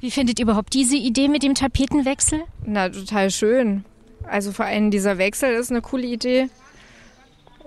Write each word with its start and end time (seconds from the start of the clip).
Wie 0.00 0.10
findet 0.10 0.38
ihr 0.38 0.44
überhaupt 0.44 0.74
diese 0.74 0.96
Idee 0.96 1.28
mit 1.28 1.42
dem 1.42 1.54
Tapetenwechsel? 1.54 2.42
Na, 2.64 2.88
total 2.88 3.30
schön. 3.30 3.84
Also 4.28 4.52
vor 4.52 4.66
allem 4.66 4.90
dieser 4.90 5.18
Wechsel 5.18 5.54
ist 5.54 5.70
eine 5.70 5.82
coole 5.82 6.06
Idee. 6.06 6.48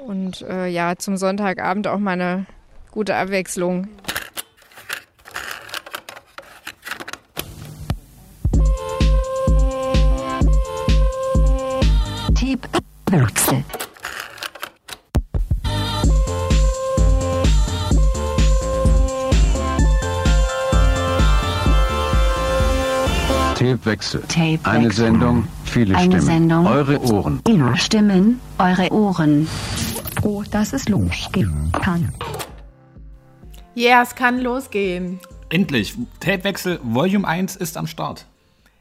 Und 0.05 0.41
äh, 0.43 0.67
ja, 0.67 0.95
zum 0.95 1.17
Sonntagabend 1.17 1.87
auch 1.87 1.99
mal 1.99 2.11
eine 2.11 2.45
gute 2.91 3.15
Abwechslung. 3.15 3.87
Wechsel. 13.11 13.78
Tapewechsel. 23.79 24.21
Tapewechsel. 24.21 24.69
Eine 24.69 24.91
Sendung, 24.91 25.47
viele 25.63 25.95
Eine 25.95 26.05
Stimmen. 26.05 26.21
Sendung. 26.21 26.67
Eure 26.67 27.01
Ohren. 27.01 27.41
Ihre 27.47 27.77
Stimmen, 27.77 28.41
eure 28.57 28.91
Ohren. 28.91 29.47
Oh, 30.21 30.43
dass 30.51 30.73
es 30.73 30.89
losgehen 30.89 31.71
kann. 31.81 32.13
Ja, 33.75 34.01
es 34.01 34.15
kann 34.15 34.41
losgehen. 34.41 35.19
Endlich. 35.49 35.95
Tapewechsel 36.19 36.79
Volume 36.83 37.25
1 37.25 37.55
ist 37.55 37.77
am 37.77 37.87
Start. 37.87 38.25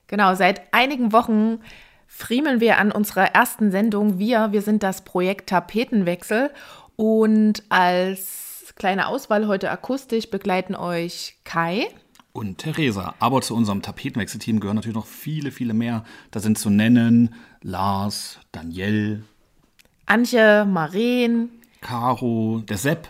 Genau, 0.09 0.35
seit 0.35 0.63
einigen 0.73 1.13
Wochen 1.13 1.61
friemeln 2.09 2.61
wir 2.61 2.79
an 2.79 2.91
unserer 2.91 3.35
ersten 3.35 3.71
Sendung. 3.71 4.19
Wir, 4.19 4.51
wir 4.51 4.63
sind 4.63 4.83
das 4.83 5.03
Projekt 5.03 5.51
Tapetenwechsel 5.51 6.51
und 6.97 7.63
als 7.69 8.75
kleine 8.75 9.07
Auswahl 9.07 9.47
heute 9.47 9.71
akustisch 9.71 10.31
begleiten 10.31 10.75
euch 10.75 11.37
Kai. 11.45 11.87
Und 12.33 12.59
Theresa. 12.59 13.15
Aber 13.19 13.41
zu 13.41 13.55
unserem 13.57 13.83
Tapetenwechselteam 13.83 14.61
gehören 14.61 14.77
natürlich 14.77 14.97
noch 14.97 15.07
viele, 15.07 15.51
viele 15.51 15.75
mehr. 15.75 16.05
Da 16.31 16.41
sind 16.41 16.59
zu 16.59 16.71
nennen 16.71 17.35
Lars, 17.63 18.39
Danielle, 18.53 19.23
Antje, 20.07 20.65
Maren 20.65 21.51
Caro, 21.81 22.63
der 22.67 22.79
Sepp. 22.79 23.09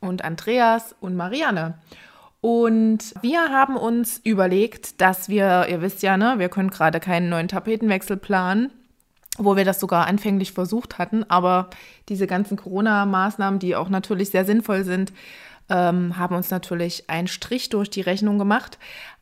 und 0.00 0.24
Andreas 0.24 0.94
und 1.00 1.16
Marianne. 1.16 1.78
Und 2.40 3.14
wir 3.20 3.50
haben 3.50 3.76
uns 3.76 4.20
überlegt, 4.22 5.00
dass 5.00 5.28
wir, 5.28 5.66
ihr 5.68 5.82
wisst 5.82 6.02
ja, 6.02 6.16
ne, 6.16 6.36
wir 6.38 6.48
können 6.48 6.70
gerade 6.70 7.00
keinen 7.00 7.28
neuen 7.28 7.48
Tapetenwechsel 7.48 8.16
planen, 8.16 8.70
wo 9.36 9.56
wir 9.56 9.64
das 9.64 9.80
sogar 9.80 10.06
anfänglich 10.06 10.52
versucht 10.52 10.98
hatten, 10.98 11.24
aber 11.24 11.68
diese 12.08 12.26
ganzen 12.26 12.56
Corona-Maßnahmen, 12.56 13.58
die 13.58 13.76
auch 13.76 13.88
natürlich 13.88 14.30
sehr 14.30 14.44
sinnvoll 14.44 14.84
sind, 14.84 15.12
ähm, 15.68 16.16
haben 16.18 16.34
uns 16.34 16.50
natürlich 16.50 17.08
einen 17.08 17.28
Strich 17.28 17.68
durch 17.68 17.90
die 17.90 18.00
Rechnung 18.00 18.38
gemacht. 18.38 18.78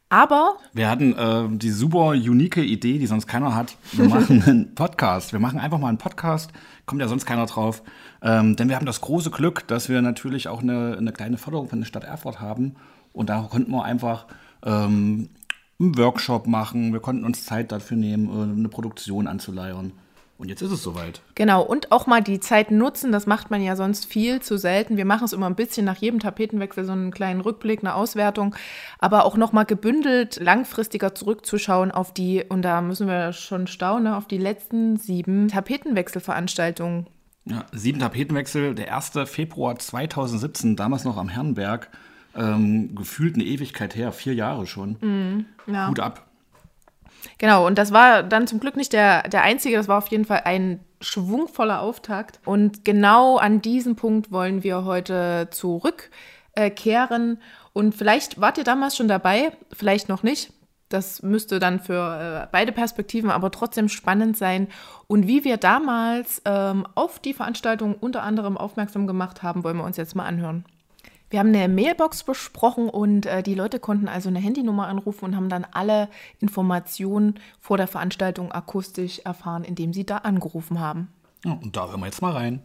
Aber 0.09 0.57
Wir 0.73 0.89
hatten 0.89 1.15
äh, 1.15 1.59
die 1.59 1.71
super 1.71 2.11
unique 2.11 2.59
Idee, 2.59 2.99
die 2.99 3.07
sonst 3.09 3.27
keiner 3.27 3.57
hat. 3.57 3.77
Wir 3.93 4.09
machen 4.09 4.43
einen 4.45 4.75
Podcast. 4.77 5.33
Wir 5.33 5.41
machen 5.41 5.59
einfach 5.59 5.79
mal 5.79 5.89
einen 5.89 5.99
Podcast. 5.99 6.53
Kommt 6.87 7.01
ja 7.01 7.09
sonst 7.09 7.27
keiner 7.27 7.47
drauf. 7.47 7.83
Ähm, 8.23 8.55
denn 8.55 8.69
wir 8.69 8.77
haben 8.77 8.87
das 8.87 9.01
große 9.01 9.31
Glück, 9.31 9.67
dass 9.67 9.89
wir 9.89 10.01
natürlich 10.03 10.47
auch 10.47 10.63
eine, 10.63 10.97
eine 10.97 11.13
kleine 11.13 11.39
Förderung 11.39 11.69
von 11.69 11.81
der 11.81 11.87
Stadt 11.87 12.05
Erfurt 12.05 12.41
haben. 12.41 12.77
Und 13.13 13.31
da 13.31 13.49
konnten 13.51 13.73
wir 13.73 13.85
einfach 13.85 14.27
ähm, 14.65 15.31
einen 15.81 15.99
Workshop 15.99 16.47
machen. 16.47 16.93
Wir 16.93 17.01
konnten 17.01 17.25
uns 17.25 17.45
Zeit 17.45 17.73
dafür 17.73 17.97
nehmen, 17.97 18.29
äh, 18.29 18.59
eine 18.59 18.69
Produktion 18.69 19.27
anzuleiern. 19.27 19.93
Und 20.39 20.51
jetzt 20.51 20.61
ist 20.61 20.71
es 20.71 20.83
soweit. 20.83 21.23
Genau, 21.35 21.63
und 21.63 21.93
auch 21.93 22.07
mal 22.07 22.23
die 22.23 22.41
Zeit 22.41 22.71
nutzen, 22.71 23.11
das 23.11 23.27
macht 23.27 23.51
man 23.51 23.63
ja 23.63 23.75
sonst 23.75 24.05
viel 24.05 24.43
zu 24.43 24.59
selten. 24.59 24.99
Wir 24.99 25.07
machen 25.07 25.25
es 25.25 25.33
immer 25.33 25.47
ein 25.47 25.55
bisschen 25.55 25.87
nach 25.87 25.97
jedem 25.97 26.21
Tapetenwechsel, 26.21 26.85
so 26.85 26.93
einen 26.93 27.11
kleinen 27.11 27.41
Rückblick, 27.41 27.81
eine 27.81 27.95
Auswertung, 27.95 28.55
aber 28.99 29.25
auch 29.25 29.39
nochmal 29.39 29.65
gebündelt, 29.65 30.39
langfristiger 30.39 31.15
zurückzuschauen 31.15 31.91
auf 31.91 32.13
die, 32.13 32.45
und 32.47 32.63
da 32.63 32.83
müssen 32.83 33.07
wir 33.07 33.33
schon 33.33 33.67
staunen, 33.67 34.13
auf 34.13 34.27
die 34.27 34.39
letzten 34.39 34.99
sieben 34.99 35.49
Tapetenwechselveranstaltungen. 35.49 37.07
Ja, 37.47 37.65
sieben 37.73 38.01
Tapetenwechsel, 38.01 38.75
der 38.75 38.95
1. 38.95 39.13
Februar 39.25 39.79
2017, 39.79 40.77
damals 40.77 41.05
noch 41.05 41.17
am 41.17 41.29
Herrenberg. 41.29 41.89
Ähm, 42.35 42.95
gefühlt 42.95 43.37
eine 43.37 43.45
Ewigkeit 43.45 43.97
her, 43.97 44.13
vier 44.13 44.35
Jahre 44.35 44.67
schon. 44.67 45.47
Ja. 45.67 45.89
Hut 45.89 46.01
ab. 46.01 46.26
Genau, 47.39 47.67
und 47.67 47.79
das 47.79 47.93
war 47.93 48.23
dann 48.23 48.47
zum 48.47 48.61
Glück 48.61 48.77
nicht 48.77 48.93
der, 48.93 49.29
der 49.29 49.43
einzige, 49.43 49.77
das 49.77 49.89
war 49.89 49.99
auf 49.99 50.09
jeden 50.09 50.25
Fall 50.25 50.43
ein 50.45 50.81
schwungvoller 51.01 51.81
Auftakt. 51.81 52.41
Und 52.45 52.85
genau 52.85 53.37
an 53.37 53.61
diesem 53.61 53.97
Punkt 53.97 54.33
wollen 54.33 54.63
wir 54.63 54.85
heute 54.85 55.49
zurückkehren. 55.51 57.41
Und 57.73 57.95
vielleicht 57.95 58.41
wart 58.41 58.59
ihr 58.59 58.65
damals 58.65 58.97
schon 58.97 59.09
dabei, 59.09 59.53
vielleicht 59.73 60.09
noch 60.09 60.23
nicht. 60.23 60.53
Das 60.89 61.23
müsste 61.23 61.59
dann 61.59 61.81
für 61.81 62.45
äh, 62.45 62.49
beide 62.53 62.71
Perspektiven 62.71 63.31
aber 63.31 63.51
trotzdem 63.51 63.89
spannend 63.89 64.37
sein. 64.37 64.69
Und 65.09 65.27
wie 65.27 65.45
wir 65.45 65.57
damals 65.57 66.41
ähm, 66.45 66.87
auf 66.95 67.19
die 67.19 67.35
Veranstaltung 67.35 67.97
unter 67.97 68.23
anderem 68.23 68.57
aufmerksam 68.57 69.07
gemacht 69.07 69.43
haben, 69.43 69.65
wollen 69.65 69.77
wir 69.77 69.85
uns 69.85 69.97
jetzt 69.97 70.15
mal 70.15 70.27
anhören. 70.27 70.65
Wir 71.29 71.41
haben 71.41 71.49
eine 71.49 71.69
Mailbox 71.69 72.23
besprochen 72.23 72.89
und 72.89 73.27
äh, 73.27 73.43
die 73.43 73.55
Leute 73.55 73.81
konnten 73.81 74.07
also 74.07 74.29
eine 74.29 74.39
Handynummer 74.39 74.87
anrufen 74.87 75.25
und 75.25 75.37
haben 75.37 75.49
dann 75.49 75.67
alle 75.73 76.09
Informationen 76.39 77.41
vor 77.61 77.77
der 77.77 77.89
Veranstaltung 77.89 78.53
akustisch 78.53 79.19
erfahren, 79.25 79.65
indem 79.65 79.93
sie 79.93 80.07
da 80.07 80.19
angerufen 80.19 80.79
haben. 80.79 81.09
Ja, 81.45 81.53
und 81.53 81.77
da 81.77 81.89
hören 81.89 82.01
wir 82.01 82.07
jetzt 82.07 82.23
mal 82.23 82.33
rein. 82.33 82.63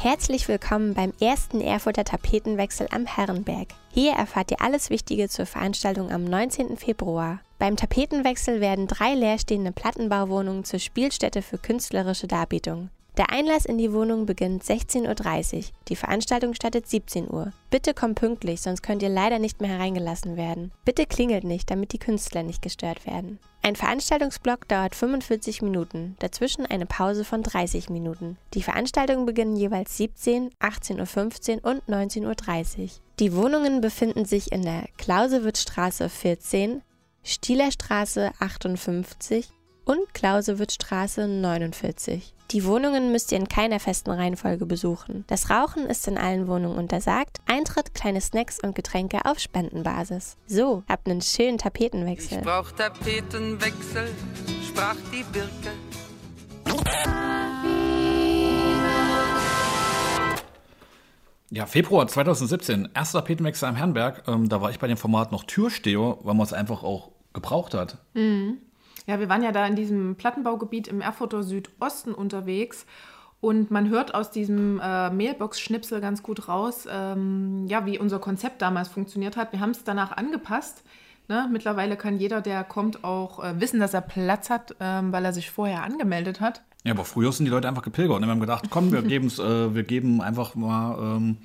Herzlich 0.00 0.46
willkommen 0.46 0.94
beim 0.94 1.12
ersten 1.18 1.60
Erfurter 1.60 2.04
Tapetenwechsel 2.04 2.86
am 2.92 3.06
Herrenberg. 3.06 3.68
Hier 3.90 4.12
erfahrt 4.12 4.50
ihr 4.52 4.60
alles 4.60 4.90
Wichtige 4.90 5.28
zur 5.28 5.46
Veranstaltung 5.46 6.12
am 6.12 6.24
19. 6.24 6.76
Februar. 6.76 7.40
Beim 7.58 7.74
Tapetenwechsel 7.74 8.60
werden 8.60 8.86
drei 8.86 9.14
leerstehende 9.14 9.72
Plattenbauwohnungen 9.72 10.64
zur 10.64 10.78
Spielstätte 10.78 11.42
für 11.42 11.58
künstlerische 11.58 12.28
Darbietungen. 12.28 12.90
Der 13.16 13.30
Einlass 13.30 13.64
in 13.64 13.78
die 13.78 13.92
Wohnung 13.92 14.26
beginnt 14.26 14.64
16.30 14.64 15.56
Uhr. 15.56 15.62
Die 15.86 15.94
Veranstaltung 15.94 16.52
startet 16.52 16.88
17 16.88 17.30
Uhr. 17.30 17.52
Bitte 17.70 17.94
kommt 17.94 18.18
pünktlich, 18.18 18.60
sonst 18.60 18.82
könnt 18.82 19.02
ihr 19.02 19.08
leider 19.08 19.38
nicht 19.38 19.60
mehr 19.60 19.70
hereingelassen 19.70 20.36
werden. 20.36 20.72
Bitte 20.84 21.06
klingelt 21.06 21.44
nicht, 21.44 21.70
damit 21.70 21.92
die 21.92 21.98
Künstler 21.98 22.42
nicht 22.42 22.60
gestört 22.60 23.06
werden. 23.06 23.38
Ein 23.62 23.76
Veranstaltungsblock 23.76 24.66
dauert 24.66 24.96
45 24.96 25.62
Minuten, 25.62 26.16
dazwischen 26.18 26.66
eine 26.66 26.86
Pause 26.86 27.24
von 27.24 27.44
30 27.44 27.88
Minuten. 27.88 28.36
Die 28.52 28.62
Veranstaltungen 28.62 29.26
beginnen 29.26 29.54
jeweils 29.54 29.96
17, 29.96 30.50
18.15 30.60 31.62
Uhr 31.62 31.70
und 31.70 31.84
19.30 31.84 32.78
Uhr. 32.78 32.88
Die 33.20 33.34
Wohnungen 33.36 33.80
befinden 33.80 34.24
sich 34.24 34.50
in 34.50 34.62
der 34.62 34.86
Clausewitzstraße 34.98 36.08
14, 36.08 36.82
Stielerstraße 37.22 38.32
58 38.40 39.48
und 39.84 40.14
Clausewitzstraße 40.14 41.26
49. 41.28 42.34
Die 42.50 42.64
Wohnungen 42.64 43.10
müsst 43.10 43.32
ihr 43.32 43.38
in 43.38 43.48
keiner 43.48 43.80
festen 43.80 44.10
Reihenfolge 44.10 44.66
besuchen. 44.66 45.24
Das 45.26 45.50
Rauchen 45.50 45.86
ist 45.86 46.06
in 46.06 46.18
allen 46.18 46.46
Wohnungen 46.46 46.76
untersagt. 46.76 47.38
Eintritt, 47.46 47.94
kleine 47.94 48.20
Snacks 48.20 48.60
und 48.62 48.74
Getränke 48.74 49.24
auf 49.24 49.38
Spendenbasis. 49.38 50.36
So, 50.46 50.84
habt 50.88 51.08
einen 51.08 51.22
schönen 51.22 51.58
Tapetenwechsel. 51.58 52.38
Ich 52.38 52.44
brauch 52.44 52.70
Tapetenwechsel, 52.72 54.08
sprach 54.68 54.96
die 55.12 55.24
Birke. 55.32 55.72
Ja, 61.50 61.66
Februar 61.66 62.08
2017, 62.08 62.88
erster 62.94 63.20
Tapetenwechsel 63.20 63.68
am 63.68 63.76
Herrenberg. 63.76 64.24
Ähm, 64.26 64.48
da 64.48 64.60
war 64.60 64.70
ich 64.70 64.78
bei 64.78 64.88
dem 64.88 64.96
Format 64.96 65.30
noch 65.30 65.44
Türsteher, 65.44 66.18
weil 66.22 66.34
man 66.34 66.44
es 66.44 66.52
einfach 66.52 66.82
auch 66.82 67.10
gebraucht 67.32 67.74
hat. 67.74 67.98
Ja, 69.06 69.20
wir 69.20 69.28
waren 69.28 69.42
ja 69.42 69.52
da 69.52 69.66
in 69.66 69.76
diesem 69.76 70.16
Plattenbaugebiet 70.16 70.88
im 70.88 71.00
Erfurter 71.00 71.42
Südosten 71.42 72.14
unterwegs 72.14 72.86
und 73.44 73.70
man 73.70 73.90
hört 73.90 74.14
aus 74.14 74.30
diesem 74.30 74.80
äh, 74.82 75.10
Mailbox-Schnipsel 75.10 76.00
ganz 76.00 76.22
gut 76.22 76.48
raus, 76.48 76.88
ähm, 76.90 77.66
ja, 77.68 77.84
wie 77.84 77.98
unser 77.98 78.18
Konzept 78.18 78.62
damals 78.62 78.88
funktioniert 78.88 79.36
hat. 79.36 79.52
Wir 79.52 79.60
haben 79.60 79.72
es 79.72 79.84
danach 79.84 80.16
angepasst. 80.16 80.82
Ne? 81.28 81.46
Mittlerweile 81.52 81.98
kann 81.98 82.16
jeder, 82.16 82.40
der 82.40 82.64
kommt, 82.64 83.04
auch 83.04 83.44
äh, 83.44 83.60
wissen, 83.60 83.80
dass 83.80 83.92
er 83.92 84.00
Platz 84.00 84.48
hat, 84.48 84.76
ähm, 84.80 85.12
weil 85.12 85.26
er 85.26 85.34
sich 85.34 85.50
vorher 85.50 85.82
angemeldet 85.82 86.40
hat. 86.40 86.62
Ja, 86.84 86.92
aber 86.92 87.04
früher 87.04 87.32
sind 87.32 87.44
die 87.44 87.50
Leute 87.50 87.68
einfach 87.68 87.82
gepilgert. 87.82 88.16
Und 88.16 88.22
wir 88.22 88.30
haben 88.30 88.40
gedacht, 88.40 88.70
komm, 88.70 88.92
wir, 88.92 89.02
geben's, 89.02 89.38
äh, 89.38 89.74
wir 89.74 89.82
geben 89.82 90.22
einfach 90.22 90.54
mal 90.54 91.16
ähm, 91.16 91.36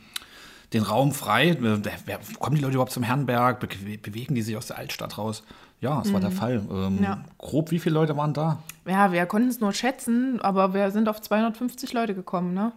den 0.72 0.84
Raum 0.84 1.12
frei. 1.12 1.58
Wer, 1.60 2.20
kommen 2.40 2.56
die 2.56 2.62
Leute 2.62 2.76
überhaupt 2.76 2.94
zum 2.94 3.04
Herrenberg? 3.04 3.60
Be 3.60 3.68
bewegen 3.98 4.36
die 4.36 4.42
sich 4.42 4.56
aus 4.56 4.68
der 4.68 4.78
Altstadt 4.78 5.18
raus? 5.18 5.44
Ja, 5.82 6.00
das 6.00 6.12
war 6.12 6.20
der 6.20 6.32
Fall. 6.32 6.62
Ähm, 6.72 7.00
Ja. 7.02 7.20
Grob, 7.38 7.72
wie 7.72 7.80
viele 7.80 7.94
Leute 7.96 8.18
waren 8.18 8.34
da? 8.34 8.60
Ja, 8.86 9.12
wir 9.12 9.26
konnten 9.26 9.48
es 9.50 9.60
nur 9.62 9.72
schätzen, 9.74 10.42
aber 10.42 10.74
wir 10.74 10.92
sind 10.92 11.08
auf 11.08 11.22
250 11.22 11.94
Leute 11.94 12.14
gekommen, 12.14 12.54
ne? 12.54 12.72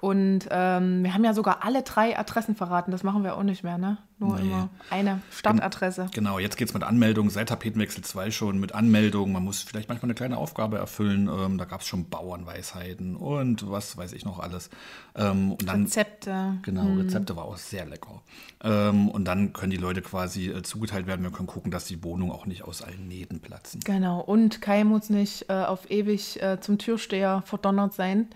Und 0.00 0.48
ähm, 0.50 1.04
wir 1.04 1.12
haben 1.12 1.24
ja 1.24 1.34
sogar 1.34 1.64
alle 1.64 1.82
drei 1.82 2.18
Adressen 2.18 2.54
verraten. 2.56 2.90
Das 2.90 3.02
machen 3.02 3.22
wir 3.22 3.36
auch 3.36 3.42
nicht 3.42 3.62
mehr, 3.62 3.76
ne? 3.78 3.98
Nur 4.18 4.36
Nee. 4.38 4.42
immer 4.48 4.68
eine 4.90 5.20
Stadtadresse. 5.30 6.08
Genau, 6.12 6.38
jetzt 6.38 6.56
geht's 6.56 6.74
mit 6.74 6.82
Anmeldung, 6.82 7.30
seit 7.30 7.48
Tapetenwechsel 7.48 8.04
2 8.04 8.30
schon 8.30 8.60
mit 8.60 8.74
Anmeldung. 8.74 9.32
Man 9.32 9.42
muss 9.44 9.62
vielleicht 9.62 9.88
manchmal 9.88 10.08
eine 10.08 10.14
kleine 10.14 10.36
Aufgabe 10.36 10.78
erfüllen. 10.78 11.28
Ähm, 11.28 11.56
da 11.58 11.64
gab's 11.64 11.86
schon 11.86 12.08
Bauernweisheiten 12.08 13.16
und 13.16 13.70
was 13.70 13.96
weiß 13.96 14.12
ich 14.12 14.24
noch 14.24 14.38
alles. 14.40 14.70
Ähm, 15.14 15.52
und 15.52 15.66
dann, 15.68 15.82
Rezepte. 15.84 16.54
Genau, 16.62 16.86
Rezepte 17.00 17.36
war 17.36 17.44
auch 17.44 17.56
sehr 17.56 17.86
lecker. 17.86 18.22
Ähm, 18.62 19.08
und 19.08 19.24
dann 19.26 19.52
können 19.52 19.70
die 19.70 19.76
Leute 19.78 20.02
quasi 20.02 20.48
äh, 20.48 20.62
zugeteilt 20.62 21.06
werden. 21.06 21.22
Wir 21.22 21.30
können 21.30 21.46
gucken, 21.48 21.70
dass 21.70 21.84
die 21.86 22.02
Wohnungen 22.04 22.32
auch 22.32 22.46
nicht 22.46 22.62
aus 22.64 22.82
allen 22.82 23.08
Nähten 23.08 23.40
platzen. 23.40 23.80
Genau. 23.84 24.20
Und 24.20 24.60
Kai 24.60 24.84
muss 24.84 25.10
nicht 25.10 25.46
äh, 25.48 25.54
auf 25.54 25.90
ewig 25.90 26.42
äh, 26.42 26.60
zum 26.60 26.78
Türsteher 26.78 27.42
verdonnert 27.46 27.94
sein, 27.94 28.28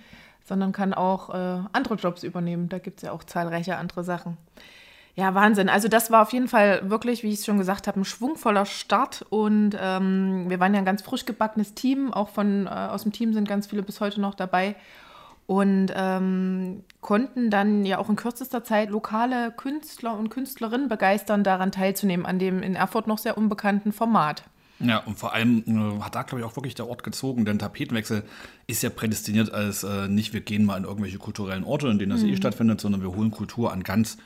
sondern 0.45 0.73
kann 0.73 0.95
auch 0.95 1.31
äh, 1.31 1.61
andere 1.73 1.95
Jobs 1.95 2.23
übernehmen. 2.23 2.69
Da 2.69 2.79
gibt 2.79 2.99
es 2.99 3.03
ja 3.03 3.13
auch 3.13 3.25
zahlreiche 3.25 3.77
andere 3.77 4.05
Sachen. 4.05 4.37
Ja, 5.17 5.35
Wahnsinn. 5.35 5.69
Also 5.69 5.87
das 5.87 6.11
war 6.11 6.23
auf 6.23 6.33
jeden 6.33 6.49
Fall 6.49 6.91
wirklich, 6.91 7.23
wie 7.23 7.29
ich 7.29 7.39
es 7.39 7.47
schon 7.47 7.59
gesagt 7.59 7.87
habe, 7.87 8.01
ein 8.01 8.05
schwungvoller 8.05 8.67
Start. 8.67 9.25
Und 9.31 9.77
ähm, 9.81 10.47
wir 10.49 10.59
waren 10.59 10.75
ja 10.75 10.81
ein 10.81 10.85
ganz 10.85 11.03
frisch 11.03 11.25
gebackenes 11.25 11.75
Team. 11.75 12.13
Auch 12.13 12.31
von 12.31 12.67
äh, 12.67 12.71
aus 12.71 13.05
dem 13.05 13.13
Team 13.13 13.33
sind 13.33 13.49
ganz 13.49 13.69
viele 13.69 13.83
bis 13.83 14.01
heute 14.01 14.21
noch 14.21 14.35
dabei. 14.35 14.75
Und 15.47 15.93
ähm, 15.95 16.83
konnten 17.01 17.51
dann 17.51 17.85
ja 17.85 17.99
auch 17.99 18.09
in 18.09 18.17
kürzester 18.17 18.65
Zeit 18.65 18.91
lokale 18.91 19.53
Künstler 19.53 20.19
und 20.19 20.31
Künstlerinnen 20.31 20.89
begeistern, 20.89 21.45
daran 21.45 21.71
teilzunehmen, 21.71 22.27
an 22.27 22.39
dem 22.39 22.63
in 22.63 22.75
Erfurt 22.75 23.07
noch 23.07 23.19
sehr 23.19 23.39
unbekannten 23.39 23.93
Format. 23.93 24.43
Ja, 24.81 24.99
und 24.99 25.19
vor 25.19 25.33
allem 25.33 25.65
äh, 25.67 26.03
hat 26.03 26.15
da, 26.15 26.23
glaube 26.23 26.41
ich, 26.41 26.47
auch 26.47 26.57
wirklich 26.57 26.75
der 26.75 26.89
Ort 26.89 27.05
gezogen, 27.05 27.45
denn 27.45 27.59
Tapetenwechsel 27.59 28.25
ist 28.67 28.83
ja 28.83 28.91
prädestiniert 28.91 29.53
als 29.53 29.85
äh, 29.85 30.09
nicht, 30.09 30.33
wir 30.33 30.41
gehen 30.41 30.65
mal 30.65 30.77
in 30.77 30.85
irgendwelche 30.85 31.19
kulturellen 31.19 31.65
Orte, 31.65 31.89
in 31.89 31.99
denen 31.99 32.11
das 32.11 32.23
eh 32.23 32.37
stattfindet, 32.37 32.81
sondern 32.81 33.01
wir 33.03 33.15
holen 33.15 33.31
Kultur 33.31 33.73
an 33.73 33.83
ganz 33.83 34.17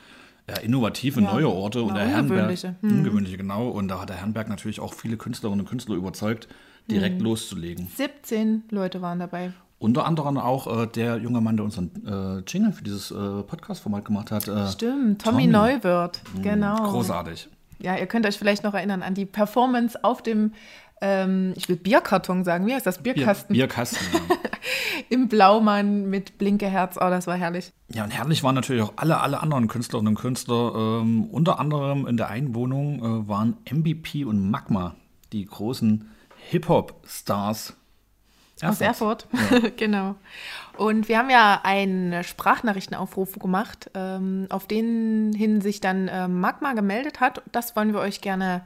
äh, 0.47 0.65
innovative 0.65 1.21
Ja, 1.21 1.31
neue 1.31 1.49
Orte. 1.49 1.83
Und 1.83 1.95
der 1.95 2.07
Herrenberg, 2.07 2.39
ungewöhnliche. 2.39 2.75
Hm. 2.81 2.91
ungewöhnliche, 2.99 3.37
genau. 3.37 3.69
Und 3.69 3.87
da 3.89 4.01
hat 4.01 4.09
der 4.09 4.17
Herrenberg 4.17 4.49
natürlich 4.49 4.79
auch 4.79 4.93
viele 4.93 5.17
Künstlerinnen 5.17 5.61
und 5.61 5.69
Künstler 5.69 5.95
überzeugt, 5.95 6.47
direkt 6.89 7.21
loszulegen. 7.21 7.87
17 7.95 8.63
Leute 8.71 9.01
waren 9.01 9.19
dabei. 9.19 9.53
Unter 9.77 10.05
anderem 10.05 10.37
auch 10.37 10.81
äh, 10.83 10.87
der 10.87 11.17
junge 11.17 11.39
Mann, 11.39 11.55
der 11.55 11.63
unseren 11.63 11.91
äh, 12.05 12.43
Jingle 12.45 12.73
für 12.73 12.83
dieses 12.83 13.11
äh, 13.11 13.43
Podcast-Format 13.43 14.03
gemacht 14.03 14.31
hat. 14.31 14.47
Äh, 14.47 14.67
Stimmt, 14.67 15.21
Tommy, 15.21 15.43
Tommy. 15.43 15.47
Neuwirth, 15.47 16.21
genau. 16.41 16.75
Großartig. 16.91 17.47
Ja, 17.81 17.97
ihr 17.97 18.07
könnt 18.07 18.25
euch 18.25 18.37
vielleicht 18.37 18.63
noch 18.63 18.73
erinnern 18.73 19.03
an 19.03 19.13
die 19.13 19.25
Performance 19.25 20.03
auf 20.03 20.21
dem, 20.21 20.53
ähm, 21.01 21.53
ich 21.55 21.69
will 21.69 21.77
Bierkarton 21.77 22.43
sagen, 22.43 22.65
wie 22.67 22.73
heißt 22.73 22.85
das? 22.85 23.01
Bier, 23.01 23.13
Bierkasten 23.13 23.53
Bierkasten. 23.53 24.05
ja. 24.13 24.19
im 25.09 25.27
Blaumann 25.27 26.09
mit 26.09 26.37
Blinkeherz. 26.37 26.97
Oh, 26.97 27.09
das 27.09 27.27
war 27.27 27.35
herrlich. 27.35 27.71
Ja, 27.93 28.03
und 28.03 28.11
herrlich 28.11 28.43
waren 28.43 28.55
natürlich 28.55 28.83
auch 28.83 28.93
alle, 28.95 29.19
alle 29.19 29.41
anderen 29.41 29.67
Künstlerinnen 29.67 30.15
und 30.15 30.21
Künstler. 30.21 31.01
Ähm, 31.01 31.25
unter 31.25 31.59
anderem 31.59 32.05
in 32.07 32.17
der 32.17 32.29
Einwohnung 32.29 32.99
äh, 32.99 33.27
waren 33.27 33.57
MVP 33.69 34.25
und 34.25 34.49
Magma, 34.49 34.95
die 35.31 35.45
großen 35.45 36.09
Hip-Hop-Stars. 36.49 37.75
Aus 38.61 38.81
Erfurt, 38.81 39.27
genau. 39.77 40.15
Und 40.77 41.07
wir 41.07 41.17
haben 41.17 41.29
ja 41.29 41.61
einen 41.63 42.23
Sprachnachrichtenaufruf 42.23 43.39
gemacht, 43.39 43.89
ähm, 43.93 44.47
auf 44.49 44.67
den 44.67 45.33
hin 45.33 45.61
sich 45.61 45.81
dann 45.81 46.09
ähm, 46.11 46.39
Magma 46.39 46.73
gemeldet 46.73 47.19
hat. 47.19 47.41
Das 47.51 47.75
wollen 47.75 47.93
wir 47.93 47.99
euch 47.99 48.21
gerne 48.21 48.65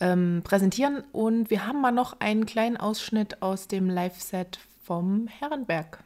ähm, 0.00 0.42
präsentieren. 0.44 1.04
Und 1.12 1.50
wir 1.50 1.66
haben 1.66 1.80
mal 1.80 1.92
noch 1.92 2.20
einen 2.20 2.46
kleinen 2.46 2.76
Ausschnitt 2.76 3.42
aus 3.42 3.68
dem 3.68 3.88
Live-Set 3.88 4.58
vom 4.82 5.28
Herrenberg. 5.38 6.02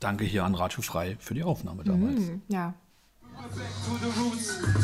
Danke 0.00 0.24
hier 0.24 0.44
an 0.44 0.54
Radio 0.54 0.82
Frei 0.82 1.16
für 1.18 1.34
die 1.34 1.44
Aufnahme 1.44 1.84
damals. 1.84 2.20
Ja, 2.48 2.74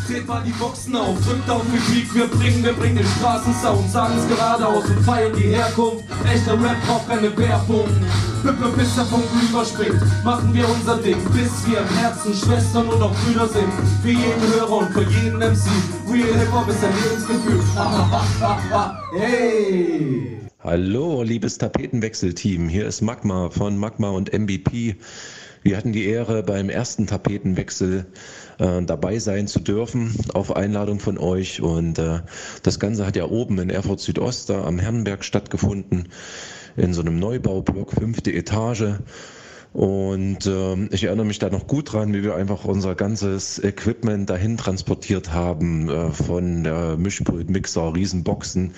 Dreht 0.06 0.26
mal 0.26 0.42
die 0.44 0.50
Boxen 0.52 0.96
auf, 0.96 1.16
drückt 1.24 1.48
auf 1.48 1.62
Repeat, 1.72 2.14
wir 2.14 2.26
bringen, 2.26 2.62
wir 2.64 2.72
bringen 2.72 2.96
den 2.96 3.06
Straßensound, 3.18 3.90
sagen 3.90 4.14
es 4.18 4.28
geradeaus 4.28 4.84
und 4.84 5.04
feiern 5.04 5.32
die 5.34 5.48
Herkunft. 5.48 6.04
Echter 6.24 6.52
Rap 6.52 6.76
braucht 6.86 7.08
keine 7.08 7.36
Werbung. 7.36 7.88
Bis 8.76 8.94
der 8.96 9.04
Funken 9.04 9.48
überspringt, 9.48 10.24
machen 10.24 10.52
wir 10.52 10.68
unser 10.68 10.96
Ding, 10.96 11.18
bis 11.30 11.66
wir 11.66 11.78
im 11.78 11.88
Herzen 11.96 12.34
Schwestern 12.34 12.88
und 12.88 13.00
auch 13.00 13.14
Brüder 13.24 13.48
sind. 13.48 13.72
Für 14.02 14.10
jeden 14.10 14.54
Hörer 14.54 14.78
und 14.78 14.92
für 14.92 15.02
jeden 15.02 15.38
MC. 15.38 15.68
Real 16.10 16.38
Hip-Hop 16.38 16.68
ist 16.68 16.82
ein 16.82 16.92
Lebensgefühl. 17.02 17.60
hey! 19.18 20.41
Hallo, 20.64 21.24
liebes 21.24 21.58
Tapetenwechselteam. 21.58 22.68
Hier 22.68 22.86
ist 22.86 23.00
Magma 23.00 23.50
von 23.50 23.76
Magma 23.76 24.10
und 24.10 24.32
MVP. 24.32 24.94
Wir 25.64 25.76
hatten 25.76 25.92
die 25.92 26.04
Ehre, 26.04 26.44
beim 26.44 26.70
ersten 26.70 27.08
Tapetenwechsel 27.08 28.06
äh, 28.60 28.82
dabei 28.82 29.18
sein 29.18 29.48
zu 29.48 29.58
dürfen, 29.58 30.14
auf 30.34 30.54
Einladung 30.54 31.00
von 31.00 31.18
euch. 31.18 31.60
Und 31.60 31.98
äh, 31.98 32.20
das 32.62 32.78
Ganze 32.78 33.04
hat 33.04 33.16
ja 33.16 33.24
oben 33.24 33.58
in 33.58 33.70
Erfurt 33.70 33.98
Südost, 33.98 34.50
da 34.50 34.62
am 34.62 34.78
Herrenberg 34.78 35.24
stattgefunden, 35.24 36.06
in 36.76 36.94
so 36.94 37.00
einem 37.00 37.18
Neubaublock, 37.18 37.90
fünfte 37.90 38.32
Etage. 38.32 39.00
Und 39.72 40.46
ähm, 40.46 40.90
ich 40.92 41.04
erinnere 41.04 41.24
mich 41.24 41.38
da 41.38 41.48
noch 41.48 41.66
gut 41.66 41.92
dran, 41.92 42.12
wie 42.12 42.22
wir 42.22 42.34
einfach 42.34 42.66
unser 42.66 42.94
ganzes 42.94 43.58
Equipment 43.58 44.28
dahin 44.28 44.58
transportiert 44.58 45.32
haben, 45.32 45.88
äh, 45.88 46.10
von 46.10 46.66
äh, 46.66 46.96
Mischpult, 46.98 47.48
Mixer, 47.48 47.94
Riesenboxen 47.94 48.74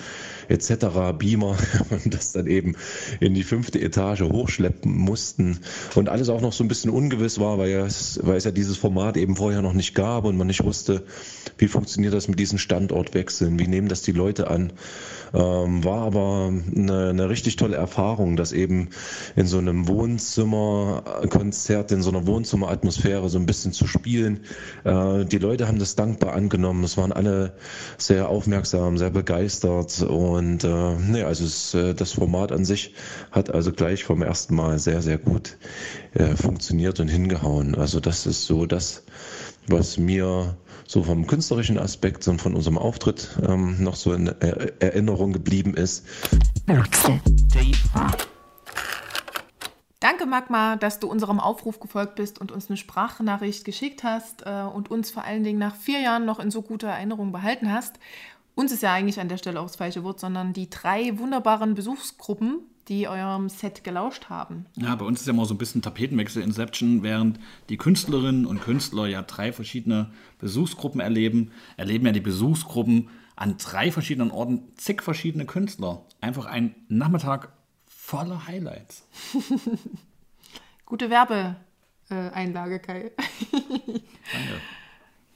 etc., 0.47 0.85
Beamer 1.17 1.57
und 1.89 2.13
das 2.13 2.31
dann 2.31 2.47
eben 2.47 2.75
in 3.19 3.33
die 3.33 3.43
fünfte 3.43 3.81
Etage 3.81 4.21
hochschleppen 4.21 4.95
mussten. 4.95 5.59
Und 5.95 6.07
alles 6.07 6.29
auch 6.29 6.39
noch 6.39 6.53
so 6.53 6.63
ein 6.63 6.69
bisschen 6.69 6.91
ungewiss 6.91 7.39
war, 7.39 7.57
weil, 7.57 7.71
ja 7.71 7.85
es, 7.85 8.19
weil 8.23 8.37
es 8.37 8.45
ja 8.45 8.51
dieses 8.51 8.77
Format 8.77 9.17
eben 9.17 9.35
vorher 9.35 9.61
noch 9.61 9.73
nicht 9.73 9.95
gab 9.95 10.23
und 10.23 10.37
man 10.37 10.47
nicht 10.47 10.63
wusste, 10.63 11.03
wie 11.57 11.67
funktioniert 11.67 12.13
das 12.13 12.29
mit 12.29 12.39
diesen 12.39 12.57
Standortwechseln, 12.57 13.59
wie 13.59 13.67
nehmen 13.67 13.89
das 13.89 14.01
die 14.01 14.13
Leute 14.13 14.49
an. 14.49 14.71
Ähm, 15.33 15.83
war 15.83 16.03
aber 16.03 16.53
eine, 16.73 17.09
eine 17.09 17.29
richtig 17.29 17.57
tolle 17.57 17.75
Erfahrung, 17.75 18.37
das 18.37 18.53
eben 18.53 18.89
in 19.35 19.47
so 19.47 19.57
einem 19.57 19.87
Wohnzimmerkonzert, 20.85 21.91
in 21.91 22.01
so 22.01 22.09
einer 22.09 22.25
Wohnzimmeratmosphäre 22.27 23.29
so 23.29 23.37
ein 23.37 23.45
bisschen 23.45 23.71
zu 23.73 23.87
spielen. 23.87 24.41
Äh, 24.83 25.25
die 25.25 25.37
Leute 25.37 25.67
haben 25.67 25.79
das 25.79 25.95
dankbar 25.95 26.33
angenommen. 26.33 26.83
Es 26.83 26.97
waren 26.97 27.11
alle 27.11 27.53
sehr 27.97 28.29
aufmerksam, 28.29 28.97
sehr 28.97 29.09
begeistert 29.09 30.01
und 30.01 30.63
äh, 30.63 30.95
nee, 30.95 31.23
also 31.23 31.45
es, 31.45 31.73
äh, 31.73 31.93
das 31.93 32.13
Format 32.13 32.51
an 32.51 32.65
sich 32.65 32.93
hat 33.31 33.49
also 33.49 33.71
gleich 33.71 34.03
vom 34.03 34.21
ersten 34.21 34.55
Mal 34.55 34.79
sehr, 34.79 35.01
sehr 35.01 35.17
gut 35.17 35.57
äh, 36.13 36.35
funktioniert 36.35 36.99
und 36.99 37.07
hingehauen. 37.07 37.75
Also 37.75 37.99
das 37.99 38.25
ist 38.25 38.45
so 38.45 38.65
das, 38.65 39.03
was 39.67 39.97
mir 39.97 40.57
so 40.87 41.03
vom 41.03 41.25
künstlerischen 41.25 41.79
Aspekt 41.79 42.27
und 42.27 42.41
von 42.41 42.53
unserem 42.53 42.77
Auftritt 42.77 43.29
ähm, 43.47 43.83
noch 43.83 43.95
so 43.95 44.13
in 44.13 44.27
Er- 44.27 44.81
Erinnerung 44.81 45.33
geblieben 45.33 45.73
ist. 45.73 46.05
Wechsel. 46.67 47.19
Danke, 49.99 50.25
Magma, 50.25 50.75
dass 50.75 50.99
du 50.99 51.07
unserem 51.07 51.39
Aufruf 51.39 51.79
gefolgt 51.79 52.15
bist 52.15 52.39
und 52.39 52.51
uns 52.51 52.69
eine 52.69 52.77
Sprachnachricht 52.77 53.65
geschickt 53.65 54.03
hast 54.03 54.45
äh, 54.45 54.63
und 54.63 54.91
uns 54.91 55.09
vor 55.09 55.23
allen 55.23 55.43
Dingen 55.43 55.59
nach 55.59 55.75
vier 55.75 55.99
Jahren 55.99 56.25
noch 56.25 56.39
in 56.39 56.51
so 56.51 56.61
guter 56.61 56.89
Erinnerung 56.89 57.31
behalten 57.31 57.71
hast. 57.71 57.99
Uns 58.55 58.71
ist 58.71 58.83
ja 58.83 58.93
eigentlich 58.93 59.19
an 59.19 59.29
der 59.29 59.37
Stelle 59.37 59.59
auch 59.59 59.67
das 59.67 59.77
falsche 59.77 60.03
Wort, 60.03 60.19
sondern 60.19 60.53
die 60.53 60.69
drei 60.69 61.17
wunderbaren 61.17 61.75
Besuchsgruppen, 61.75 62.59
die 62.87 63.07
eurem 63.07 63.49
Set 63.49 63.83
gelauscht 63.83 64.29
haben. 64.29 64.65
Ja, 64.75 64.95
bei 64.95 65.05
uns 65.05 65.21
ist 65.21 65.27
ja 65.27 65.33
mal 65.33 65.45
so 65.45 65.53
ein 65.53 65.57
bisschen 65.57 65.81
Tapetenwechsel 65.81 66.43
Inception, 66.43 67.01
während 67.03 67.39
die 67.69 67.77
Künstlerinnen 67.77 68.45
und 68.45 68.61
Künstler 68.61 69.07
ja 69.07 69.21
drei 69.23 69.51
verschiedene 69.51 70.11
Besuchsgruppen 70.39 71.01
erleben, 71.01 71.51
erleben 71.77 72.05
ja 72.05 72.11
die 72.11 72.21
Besuchsgruppen 72.21 73.09
an 73.35 73.57
drei 73.57 73.91
verschiedenen 73.91 74.31
Orten 74.31 74.63
zig 74.77 75.01
verschiedene 75.01 75.45
Künstler. 75.45 76.05
Einfach 76.21 76.45
ein 76.45 76.75
Nachmittag 76.87 77.51
voller 78.05 78.45
Highlights. 78.47 79.03
Gute 80.85 81.09
Werbeeinlage, 81.09 82.79
Kai. 82.79 83.11
Danke. 83.51 84.61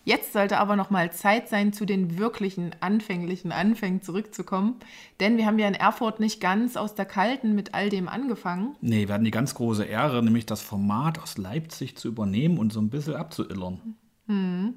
Jetzt 0.06 0.34
sollte 0.34 0.58
aber 0.60 0.76
noch 0.76 0.90
mal 0.92 1.12
Zeit 1.12 1.50
sein, 1.50 1.74
zu 1.74 1.86
den 1.86 2.18
wirklichen 2.18 2.76
anfänglichen 2.80 3.52
Anfängen 3.52 4.02
zurückzukommen. 4.02 4.76
Denn 5.20 5.38
wir 5.38 5.46
haben 5.46 5.60
ja 5.60 5.68
in 5.68 5.74
Erfurt 5.76 6.20
nicht 6.20 6.40
ganz 6.42 6.78
aus 6.78 6.96
der 6.96 7.06
Kalten 7.06 7.54
mit 7.54 7.74
all 7.74 7.90
dem 7.90 8.08
angefangen. 8.08 8.76
Nee, 8.82 9.08
wir 9.08 9.14
hatten 9.16 9.26
die 9.26 9.32
ganz 9.32 9.54
große 9.56 9.84
Ehre, 9.84 10.24
nämlich 10.24 10.46
das 10.46 10.62
Format 10.62 11.20
aus 11.20 11.38
Leipzig 11.38 11.98
zu 11.98 12.08
übernehmen 12.08 12.58
und 12.58 12.72
so 12.74 12.80
ein 12.82 12.90
bisschen 12.90 13.16
abzuillern. 13.16 13.96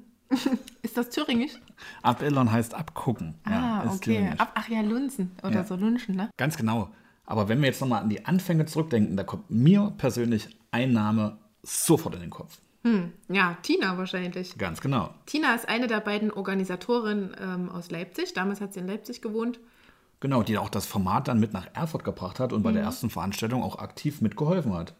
Ist 0.81 0.97
das 0.97 1.09
Thüringisch? 1.09 1.53
Abillern 2.01 2.51
heißt 2.51 2.73
abgucken. 2.73 3.35
ah, 3.45 3.83
ist 3.85 3.95
okay. 3.97 4.31
Ab, 4.37 4.51
ach 4.55 4.67
ja, 4.67 4.81
Lunzen 4.81 5.31
oder 5.43 5.57
Ja. 5.57 5.63
so 5.63 5.75
Lunchen, 5.75 6.15
ne? 6.15 6.29
Ganz 6.37 6.57
genau. 6.57 6.89
Aber 7.25 7.47
wenn 7.47 7.59
wir 7.61 7.67
jetzt 7.67 7.81
nochmal 7.81 8.01
an 8.01 8.09
die 8.09 8.25
Anfänge 8.25 8.65
zurückdenken, 8.65 9.15
da 9.15 9.23
kommt 9.23 9.49
mir 9.49 9.93
persönlich 9.97 10.49
ein 10.71 10.91
Name 10.91 11.37
sofort 11.61 12.15
in 12.15 12.21
den 12.21 12.29
Kopf. 12.29 12.59
Ja, 13.29 13.57
Tina 13.61 13.97
wahrscheinlich. 13.97 14.57
Ganz 14.57 14.81
genau. 14.81 15.13
Tina 15.25 15.55
ist 15.55 15.69
eine 15.69 15.87
der 15.87 16.01
beiden 16.01 16.31
Organisatorinnen 16.31 17.35
ähm, 17.39 17.69
aus 17.69 17.89
Leipzig. 17.89 18.33
Damals 18.33 18.59
hat 18.59 18.73
sie 18.73 18.81
in 18.81 18.87
Leipzig 18.87 19.21
gewohnt. 19.21 19.59
Genau, 20.19 20.43
die 20.43 20.57
auch 20.57 20.69
das 20.69 20.85
Format 20.85 21.27
dann 21.27 21.39
mit 21.39 21.53
nach 21.53 21.67
Erfurt 21.73 22.03
gebracht 22.03 22.39
hat 22.39 22.51
und 22.51 22.63
bei 22.63 22.71
der 22.71 22.81
ersten 22.81 23.09
Veranstaltung 23.09 23.63
auch 23.63 23.79
aktiv 23.79 24.21
mitgeholfen 24.21 24.73
hat. 24.73 24.93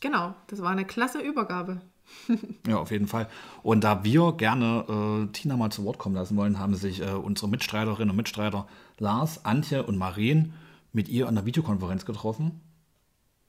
Genau, 0.00 0.34
das 0.46 0.62
war 0.62 0.70
eine 0.70 0.84
klasse 0.84 1.20
Übergabe. 1.20 1.80
ja, 2.66 2.78
auf 2.78 2.90
jeden 2.90 3.06
Fall. 3.06 3.28
Und 3.62 3.84
da 3.84 4.04
wir 4.04 4.32
gerne 4.32 4.84
äh, 4.88 5.32
Tina 5.32 5.56
mal 5.56 5.70
zu 5.70 5.84
Wort 5.84 5.98
kommen 5.98 6.14
lassen 6.14 6.36
wollen, 6.36 6.58
haben 6.58 6.74
sich 6.74 7.02
äh, 7.02 7.10
unsere 7.10 7.48
Mitstreiterinnen 7.48 8.10
und 8.10 8.16
Mitstreiter 8.16 8.66
Lars, 8.98 9.44
Antje 9.44 9.82
und 9.82 9.98
Maren 9.98 10.54
mit 10.92 11.08
ihr 11.08 11.28
an 11.28 11.34
der 11.34 11.44
Videokonferenz 11.44 12.04
getroffen. 12.04 12.60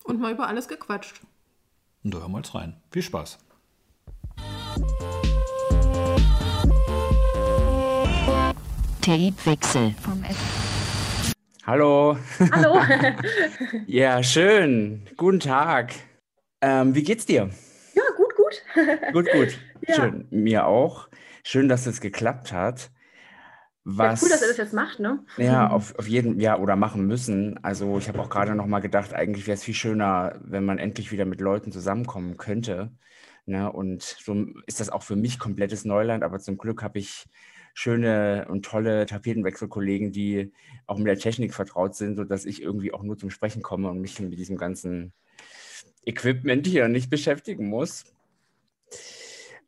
Und 0.03 0.19
mal 0.19 0.31
über 0.31 0.47
alles 0.47 0.67
gequatscht. 0.67 1.21
Und 2.03 2.13
da 2.13 2.19
hören 2.19 2.31
wir 2.31 2.37
jetzt 2.39 2.55
rein. 2.55 2.81
Viel 2.91 3.01
Spaß. 3.01 3.37
Tapewechsel 9.01 9.95
vom 10.01 10.23
S 10.23 10.37
Hallo. 11.65 12.17
Hallo. 12.51 12.81
ja, 13.87 14.23
schön. 14.23 15.07
Guten 15.17 15.39
Tag. 15.39 15.93
Ähm, 16.61 16.95
wie 16.95 17.03
geht's 17.03 17.27
dir? 17.27 17.49
Ja, 17.93 18.03
gut, 18.17 18.35
gut. 18.35 19.13
gut, 19.13 19.31
gut. 19.31 19.59
Ja. 19.87 19.95
Schön. 19.95 20.27
Mir 20.29 20.67
auch. 20.67 21.07
Schön, 21.43 21.69
dass 21.69 21.87
es 21.87 22.01
geklappt 22.01 22.51
hat. 22.51 22.91
Was, 23.85 24.21
ja, 24.21 24.25
cool, 24.25 24.31
dass 24.31 24.41
er 24.41 24.47
das 24.49 24.57
jetzt 24.57 24.73
macht, 24.73 24.99
ne? 24.99 25.23
Ja, 25.37 25.69
auf, 25.71 25.97
auf 25.97 26.07
jeden, 26.07 26.39
ja, 26.39 26.57
oder 26.57 26.75
machen 26.75 27.07
müssen. 27.07 27.63
Also 27.63 27.97
ich 27.97 28.07
habe 28.07 28.19
auch 28.19 28.29
gerade 28.29 28.55
noch 28.55 28.67
mal 28.67 28.79
gedacht, 28.79 29.13
eigentlich 29.13 29.47
wäre 29.47 29.55
es 29.55 29.63
viel 29.63 29.73
schöner, 29.73 30.39
wenn 30.43 30.65
man 30.65 30.77
endlich 30.77 31.11
wieder 31.11 31.25
mit 31.25 31.41
Leuten 31.41 31.71
zusammenkommen 31.71 32.37
könnte. 32.37 32.91
Ne? 33.45 33.71
Und 33.71 34.03
so 34.03 34.45
ist 34.67 34.79
das 34.79 34.89
auch 34.89 35.03
für 35.03 35.15
mich 35.15 35.39
komplettes 35.39 35.85
Neuland, 35.85 36.23
aber 36.23 36.39
zum 36.39 36.57
Glück 36.57 36.83
habe 36.83 36.99
ich 36.99 37.25
schöne 37.73 38.45
und 38.49 38.65
tolle 38.65 39.05
Tapetenwechselkollegen, 39.05 40.11
die 40.11 40.51
auch 40.85 40.97
mit 40.97 41.07
der 41.07 41.17
Technik 41.17 41.53
vertraut 41.53 41.95
sind, 41.95 42.17
sodass 42.17 42.45
ich 42.45 42.61
irgendwie 42.61 42.93
auch 42.93 43.03
nur 43.03 43.17
zum 43.17 43.29
Sprechen 43.29 43.61
komme 43.61 43.89
und 43.89 44.01
mich 44.01 44.19
mit 44.19 44.37
diesem 44.37 44.57
ganzen 44.57 45.13
Equipment 46.05 46.67
hier 46.67 46.87
nicht 46.89 47.09
beschäftigen 47.09 47.69
muss. 47.69 48.03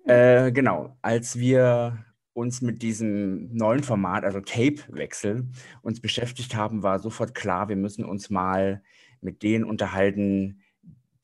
Äh, 0.06 0.52
genau, 0.52 0.98
als 1.02 1.40
wir 1.40 2.06
uns 2.34 2.62
mit 2.62 2.82
diesem 2.82 3.54
neuen 3.54 3.84
Format, 3.84 4.24
also 4.24 4.40
Tape-Wechsel, 4.40 5.48
uns 5.82 6.00
beschäftigt 6.00 6.56
haben, 6.56 6.84
war 6.84 7.00
sofort 7.00 7.36
klar, 7.36 7.70
wir 7.70 7.76
müssen 7.76 8.06
uns 8.06 8.30
mal 8.30 8.84
mit 9.22 9.44
denen 9.44 9.66
unterhalten, 9.66 10.62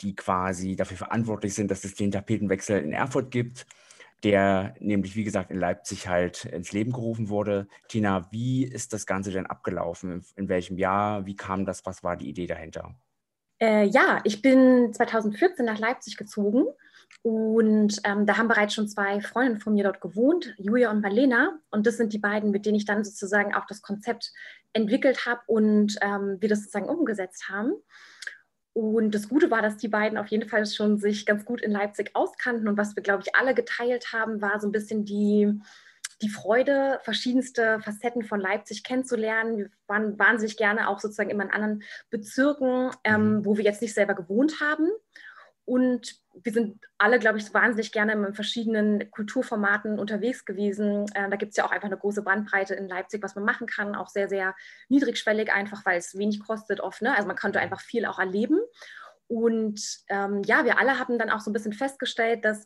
die 0.02 0.16
quasi 0.16 0.76
dafür 0.76 0.98
verantwortlich 0.98 1.54
sind, 1.54 1.72
dass 1.72 1.84
es 1.84 1.96
den 1.96 2.12
Tapetenwechsel 2.12 2.82
in 2.82 2.94
Erfurt 2.94 3.32
gibt, 3.32 3.66
der 4.24 4.76
nämlich, 4.80 5.16
wie 5.16 5.24
gesagt, 5.24 5.52
in 5.52 5.60
Leipzig 5.60 6.08
halt 6.08 6.46
ins 6.46 6.72
Leben 6.72 6.92
gerufen 6.92 7.30
wurde. 7.30 7.68
Tina, 7.88 8.32
wie 8.32 8.64
ist 8.64 8.94
das 8.94 9.06
Ganze 9.06 9.32
denn 9.32 9.46
abgelaufen? 9.46 10.24
In 10.36 10.50
welchem 10.50 10.78
Jahr? 10.78 11.26
Wie 11.26 11.36
kam 11.36 11.66
das? 11.66 11.86
Was 11.86 12.04
war 12.04 12.18
die 12.18 12.30
Idee 12.30 12.48
dahinter? 12.48 12.96
Äh, 13.60 13.86
ja, 13.86 14.22
ich 14.24 14.42
bin 14.42 14.94
2014 14.94 15.66
nach 15.66 15.80
Leipzig 15.80 16.18
gezogen 16.18 16.66
und 17.24 18.00
ähm, 18.04 18.26
da 18.26 18.38
haben 18.38 18.48
bereits 18.48 18.74
schon 18.74 18.88
zwei 18.88 19.20
Freundinnen 19.22 19.60
von 19.60 19.74
mir 19.74 19.84
dort 19.84 20.02
gewohnt, 20.02 20.54
Julia 20.58 20.92
und 20.92 21.02
Marlena. 21.02 21.60
Und 21.72 21.88
das 21.88 21.98
sind 21.98 22.14
die 22.14 22.20
beiden, 22.20 22.52
mit 22.52 22.66
denen 22.66 22.78
ich 22.78 22.86
dann 22.86 23.04
sozusagen 23.04 23.54
auch 23.54 23.66
das 23.66 23.82
Konzept 23.82 24.32
entwickelt 24.74 25.26
habe 25.26 25.42
und 25.48 25.98
ähm, 26.02 26.38
wir 26.40 26.50
das 26.50 26.60
sozusagen 26.60 26.90
umgesetzt 26.90 27.50
haben. 27.50 27.74
Und 28.74 29.16
das 29.16 29.28
Gute 29.28 29.50
war, 29.50 29.64
dass 29.64 29.78
die 29.78 29.88
beiden 29.88 30.20
auf 30.20 30.28
jeden 30.28 30.48
Fall 30.48 30.66
schon 30.68 31.00
sich 31.00 31.26
ganz 31.26 31.46
gut 31.46 31.62
in 31.62 31.72
Leipzig 31.72 32.12
auskannten. 32.14 32.68
Und 32.68 32.78
was 32.78 32.96
wir, 32.96 33.02
glaube 33.02 33.24
ich, 33.26 33.36
alle 33.36 33.56
geteilt 33.56 34.14
haben, 34.14 34.40
war 34.40 34.60
so 34.60 34.68
ein 34.68 34.72
bisschen 34.72 35.04
die, 35.04 35.52
die 36.22 36.30
Freude, 36.30 37.00
verschiedenste 37.04 37.80
Facetten 37.82 38.24
von 38.24 38.40
Leipzig 38.40 38.84
kennenzulernen. 38.84 39.58
Wir 39.58 39.70
waren 39.88 40.18
wahnsinnig 40.18 40.58
gerne 40.58 40.90
auch 40.90 41.00
sozusagen 41.00 41.30
immer 41.30 41.44
in 41.44 41.52
anderen 41.52 41.84
Bezirken, 42.10 42.92
ähm, 43.04 43.38
mhm. 43.38 43.46
wo 43.46 43.58
wir 43.58 43.64
jetzt 43.64 43.82
nicht 43.82 43.94
selber 43.94 44.16
gewohnt 44.16 44.60
haben. 44.60 44.90
Und 45.68 46.16
wir 46.34 46.54
sind 46.54 46.80
alle, 46.98 47.20
glaube 47.20 47.40
ich, 47.40 47.54
wahnsinnig 47.54 47.92
gerne 47.92 48.14
in 48.14 48.34
verschiedenen 48.34 49.12
Kulturformaten 49.12 50.00
unterwegs 50.00 50.46
gewesen. 50.46 51.06
Äh, 51.14 51.30
da 51.30 51.36
gibt 51.36 51.52
es 51.52 51.58
ja 51.58 51.66
auch 51.66 51.72
einfach 51.72 51.88
eine 51.88 51.98
große 51.98 52.22
Bandbreite 52.22 52.74
in 52.74 52.88
Leipzig, 52.88 53.22
was 53.22 53.36
man 53.36 53.44
machen 53.44 53.68
kann. 53.68 53.94
Auch 53.94 54.08
sehr, 54.08 54.30
sehr 54.30 54.56
niedrigschwellig, 54.88 55.52
einfach 55.52 55.86
weil 55.86 55.98
es 55.98 56.18
wenig 56.18 56.40
kostet 56.40 56.80
oft. 56.80 57.02
Ne? 57.02 57.14
Also 57.14 57.28
man 57.28 57.36
konnte 57.36 57.60
einfach 57.60 57.82
viel 57.82 58.06
auch 58.06 58.18
erleben. 58.18 58.60
Und 59.28 59.82
ähm, 60.08 60.42
ja, 60.44 60.64
wir 60.64 60.80
alle 60.80 61.00
haben 61.00 61.20
dann 61.20 61.30
auch 61.30 61.42
so 61.42 61.50
ein 61.50 61.54
bisschen 61.54 61.74
festgestellt, 61.74 62.46
dass 62.46 62.66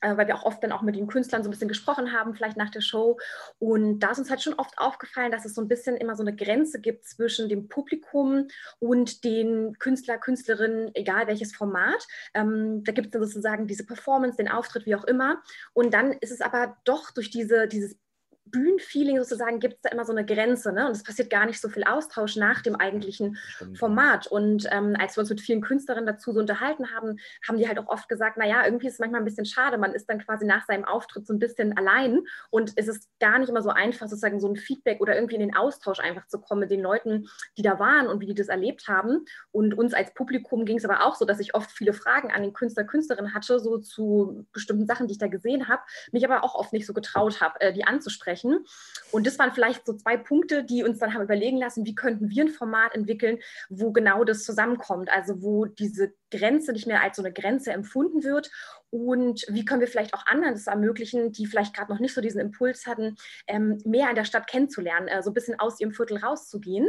äh, 0.00 0.16
weil 0.16 0.26
wir 0.26 0.36
auch 0.36 0.44
oft 0.44 0.62
dann 0.62 0.72
auch 0.72 0.82
mit 0.82 0.96
den 0.96 1.06
Künstlern 1.06 1.42
so 1.42 1.48
ein 1.48 1.50
bisschen 1.50 1.68
gesprochen 1.68 2.12
haben, 2.12 2.34
vielleicht 2.34 2.56
nach 2.56 2.70
der 2.70 2.80
Show. 2.80 3.18
Und 3.58 4.00
da 4.00 4.10
ist 4.10 4.18
uns 4.18 4.30
halt 4.30 4.42
schon 4.42 4.54
oft 4.54 4.78
aufgefallen, 4.78 5.32
dass 5.32 5.44
es 5.44 5.54
so 5.54 5.60
ein 5.60 5.68
bisschen 5.68 5.96
immer 5.96 6.16
so 6.16 6.22
eine 6.22 6.34
Grenze 6.34 6.80
gibt 6.80 7.04
zwischen 7.04 7.48
dem 7.48 7.68
Publikum 7.68 8.48
und 8.78 9.24
den 9.24 9.78
Künstler, 9.78 10.18
Künstlerinnen, 10.18 10.94
egal 10.94 11.26
welches 11.26 11.54
Format. 11.54 12.06
Ähm, 12.34 12.82
da 12.84 12.92
gibt 12.92 13.06
es 13.06 13.12
dann 13.12 13.22
sozusagen 13.22 13.66
diese 13.66 13.84
Performance, 13.84 14.36
den 14.36 14.48
Auftritt, 14.48 14.86
wie 14.86 14.94
auch 14.94 15.04
immer. 15.04 15.42
Und 15.72 15.92
dann 15.94 16.12
ist 16.12 16.32
es 16.32 16.40
aber 16.40 16.76
doch 16.84 17.10
durch 17.10 17.30
diese, 17.30 17.68
dieses 17.68 17.96
Bühnenfeeling 18.50 19.18
sozusagen 19.18 19.60
gibt 19.60 19.74
es 19.74 19.80
da 19.82 19.90
immer 19.90 20.04
so 20.04 20.12
eine 20.12 20.24
Grenze. 20.24 20.72
Ne? 20.72 20.86
Und 20.86 20.92
es 20.92 21.02
passiert 21.02 21.30
gar 21.30 21.46
nicht 21.46 21.60
so 21.60 21.68
viel 21.68 21.84
Austausch 21.84 22.36
nach 22.36 22.62
dem 22.62 22.76
eigentlichen 22.76 23.38
Format. 23.74 24.26
Und 24.26 24.66
ähm, 24.70 24.96
als 24.98 25.16
wir 25.16 25.20
uns 25.20 25.30
mit 25.30 25.40
vielen 25.40 25.60
Künstlerinnen 25.60 26.06
dazu 26.06 26.32
so 26.32 26.40
unterhalten 26.40 26.90
haben, 26.94 27.18
haben 27.46 27.58
die 27.58 27.68
halt 27.68 27.78
auch 27.78 27.88
oft 27.88 28.08
gesagt, 28.08 28.36
naja, 28.36 28.64
irgendwie 28.64 28.86
ist 28.86 28.94
es 28.94 28.98
manchmal 28.98 29.20
ein 29.20 29.24
bisschen 29.24 29.44
schade. 29.44 29.78
Man 29.78 29.94
ist 29.94 30.08
dann 30.08 30.24
quasi 30.24 30.46
nach 30.46 30.66
seinem 30.66 30.84
Auftritt 30.84 31.26
so 31.26 31.32
ein 31.32 31.38
bisschen 31.38 31.76
allein 31.76 32.20
und 32.50 32.72
es 32.76 32.88
ist 32.88 33.08
gar 33.20 33.38
nicht 33.38 33.48
immer 33.48 33.62
so 33.62 33.70
einfach, 33.70 34.08
sozusagen 34.08 34.40
so 34.40 34.48
ein 34.48 34.56
Feedback 34.56 35.00
oder 35.00 35.14
irgendwie 35.14 35.36
in 35.36 35.40
den 35.40 35.56
Austausch 35.56 36.00
einfach 36.00 36.26
zu 36.26 36.40
kommen 36.40 36.60
mit 36.60 36.70
den 36.70 36.80
Leuten, 36.80 37.28
die 37.56 37.62
da 37.62 37.78
waren 37.78 38.08
und 38.08 38.20
wie 38.20 38.26
die 38.26 38.34
das 38.34 38.48
erlebt 38.48 38.88
haben. 38.88 39.24
Und 39.52 39.74
uns 39.74 39.94
als 39.94 40.14
Publikum 40.14 40.64
ging 40.64 40.78
es 40.78 40.84
aber 40.84 41.04
auch 41.06 41.14
so, 41.14 41.24
dass 41.24 41.40
ich 41.40 41.54
oft 41.54 41.70
viele 41.70 41.92
Fragen 41.92 42.30
an 42.30 42.42
den 42.42 42.52
Künstler, 42.52 42.84
Künstlerinnen 42.84 43.34
hatte, 43.34 43.60
so 43.60 43.78
zu 43.78 44.46
bestimmten 44.52 44.86
Sachen, 44.86 45.06
die 45.06 45.12
ich 45.12 45.18
da 45.18 45.28
gesehen 45.28 45.68
habe, 45.68 45.82
mich 46.12 46.24
aber 46.24 46.42
auch 46.44 46.54
oft 46.54 46.72
nicht 46.72 46.86
so 46.86 46.92
getraut 46.92 47.40
habe, 47.40 47.60
äh, 47.60 47.72
die 47.72 47.84
anzusprechen 47.84 48.29
sprechen. 48.30 48.64
Und 49.10 49.26
das 49.26 49.38
waren 49.38 49.52
vielleicht 49.52 49.86
so 49.86 49.94
zwei 49.94 50.16
Punkte, 50.16 50.64
die 50.64 50.84
uns 50.84 50.98
dann 50.98 51.14
haben 51.14 51.22
überlegen 51.22 51.58
lassen, 51.58 51.84
wie 51.84 51.94
könnten 51.94 52.30
wir 52.30 52.44
ein 52.44 52.50
Format 52.50 52.94
entwickeln, 52.94 53.38
wo 53.68 53.92
genau 53.92 54.24
das 54.24 54.44
zusammenkommt. 54.44 55.10
Also 55.10 55.42
wo 55.42 55.66
diese 55.66 56.12
Grenze 56.30 56.72
nicht 56.72 56.86
mehr 56.86 57.02
als 57.02 57.16
so 57.16 57.22
eine 57.22 57.32
Grenze 57.32 57.72
empfunden 57.72 58.22
wird 58.22 58.50
und 58.90 59.44
wie 59.48 59.64
können 59.64 59.80
wir 59.80 59.88
vielleicht 59.88 60.14
auch 60.14 60.26
anderen 60.26 60.54
das 60.54 60.66
ermöglichen, 60.66 61.32
die 61.32 61.46
vielleicht 61.46 61.74
gerade 61.74 61.92
noch 61.92 62.00
nicht 62.00 62.14
so 62.14 62.20
diesen 62.20 62.40
Impuls 62.40 62.86
hatten, 62.86 63.16
ähm, 63.46 63.78
mehr 63.84 64.10
in 64.10 64.16
der 64.16 64.24
Stadt 64.24 64.46
kennenzulernen, 64.48 65.08
äh, 65.08 65.22
so 65.22 65.30
ein 65.30 65.34
bisschen 65.34 65.58
aus 65.58 65.80
ihrem 65.80 65.92
Viertel 65.92 66.18
rauszugehen. 66.18 66.88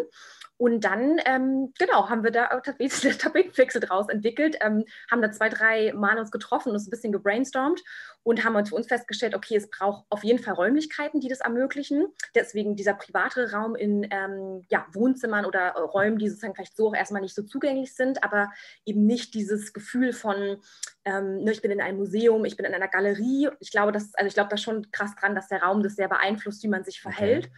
Und 0.61 0.81
dann, 0.81 1.19
ähm, 1.25 1.73
genau, 1.79 2.07
haben 2.07 2.23
wir 2.23 2.29
da 2.29 2.45
tatsächlich 2.59 2.91
Tapetenwechsel 3.17 3.81
draus 3.81 4.09
entwickelt, 4.09 4.57
ähm, 4.61 4.85
haben 5.09 5.23
da 5.23 5.31
zwei, 5.31 5.49
drei 5.49 5.91
Mal 5.91 6.19
uns 6.19 6.29
getroffen 6.29 6.69
und 6.69 6.75
uns 6.75 6.85
ein 6.85 6.91
bisschen 6.91 7.11
gebrainstormt 7.11 7.81
und 8.21 8.45
haben 8.45 8.55
uns 8.55 8.69
für 8.69 8.75
uns 8.75 8.85
festgestellt, 8.85 9.33
okay, 9.33 9.55
es 9.55 9.71
braucht 9.71 10.05
auf 10.11 10.23
jeden 10.23 10.37
Fall 10.37 10.53
Räumlichkeiten, 10.53 11.19
die 11.19 11.29
das 11.29 11.39
ermöglichen. 11.39 12.05
Deswegen 12.35 12.75
dieser 12.75 12.93
private 12.93 13.51
Raum 13.51 13.75
in 13.75 14.07
ähm, 14.11 14.63
ja, 14.69 14.85
Wohnzimmern 14.93 15.45
oder 15.45 15.71
Räumen, 15.71 16.19
die 16.19 16.29
sozusagen 16.29 16.53
vielleicht 16.53 16.77
so 16.77 16.89
auch 16.89 16.95
erstmal 16.95 17.23
nicht 17.23 17.33
so 17.33 17.41
zugänglich 17.41 17.95
sind, 17.95 18.23
aber 18.23 18.51
eben 18.85 19.07
nicht 19.07 19.33
dieses 19.33 19.73
Gefühl 19.73 20.13
von, 20.13 20.61
ähm, 21.05 21.43
ne, 21.43 21.53
ich 21.53 21.63
bin 21.63 21.71
in 21.71 21.81
einem 21.81 21.97
Museum, 21.97 22.45
ich 22.45 22.55
bin 22.55 22.67
in 22.67 22.75
einer 22.75 22.87
Galerie. 22.87 23.49
Ich 23.61 23.71
glaube, 23.71 23.91
das, 23.91 24.13
also 24.13 24.27
ich 24.27 24.35
glaube 24.35 24.51
da 24.51 24.57
schon 24.57 24.91
krass 24.91 25.15
dran, 25.15 25.33
dass 25.33 25.47
der 25.47 25.63
Raum 25.63 25.81
das 25.81 25.95
sehr 25.95 26.07
beeinflusst, 26.07 26.61
wie 26.61 26.67
man 26.67 26.83
sich 26.83 27.01
verhält. 27.01 27.45
Okay. 27.45 27.55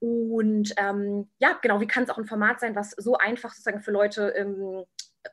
Und 0.00 0.72
ähm, 0.78 1.30
ja, 1.38 1.58
genau, 1.60 1.80
wie 1.80 1.86
kann 1.86 2.04
es 2.04 2.10
auch 2.10 2.18
ein 2.18 2.26
Format 2.26 2.58
sein, 2.60 2.74
was 2.74 2.90
so 2.92 3.16
einfach 3.16 3.52
sozusagen 3.52 3.80
für 3.80 3.90
Leute 3.90 4.30
ähm, 4.30 4.84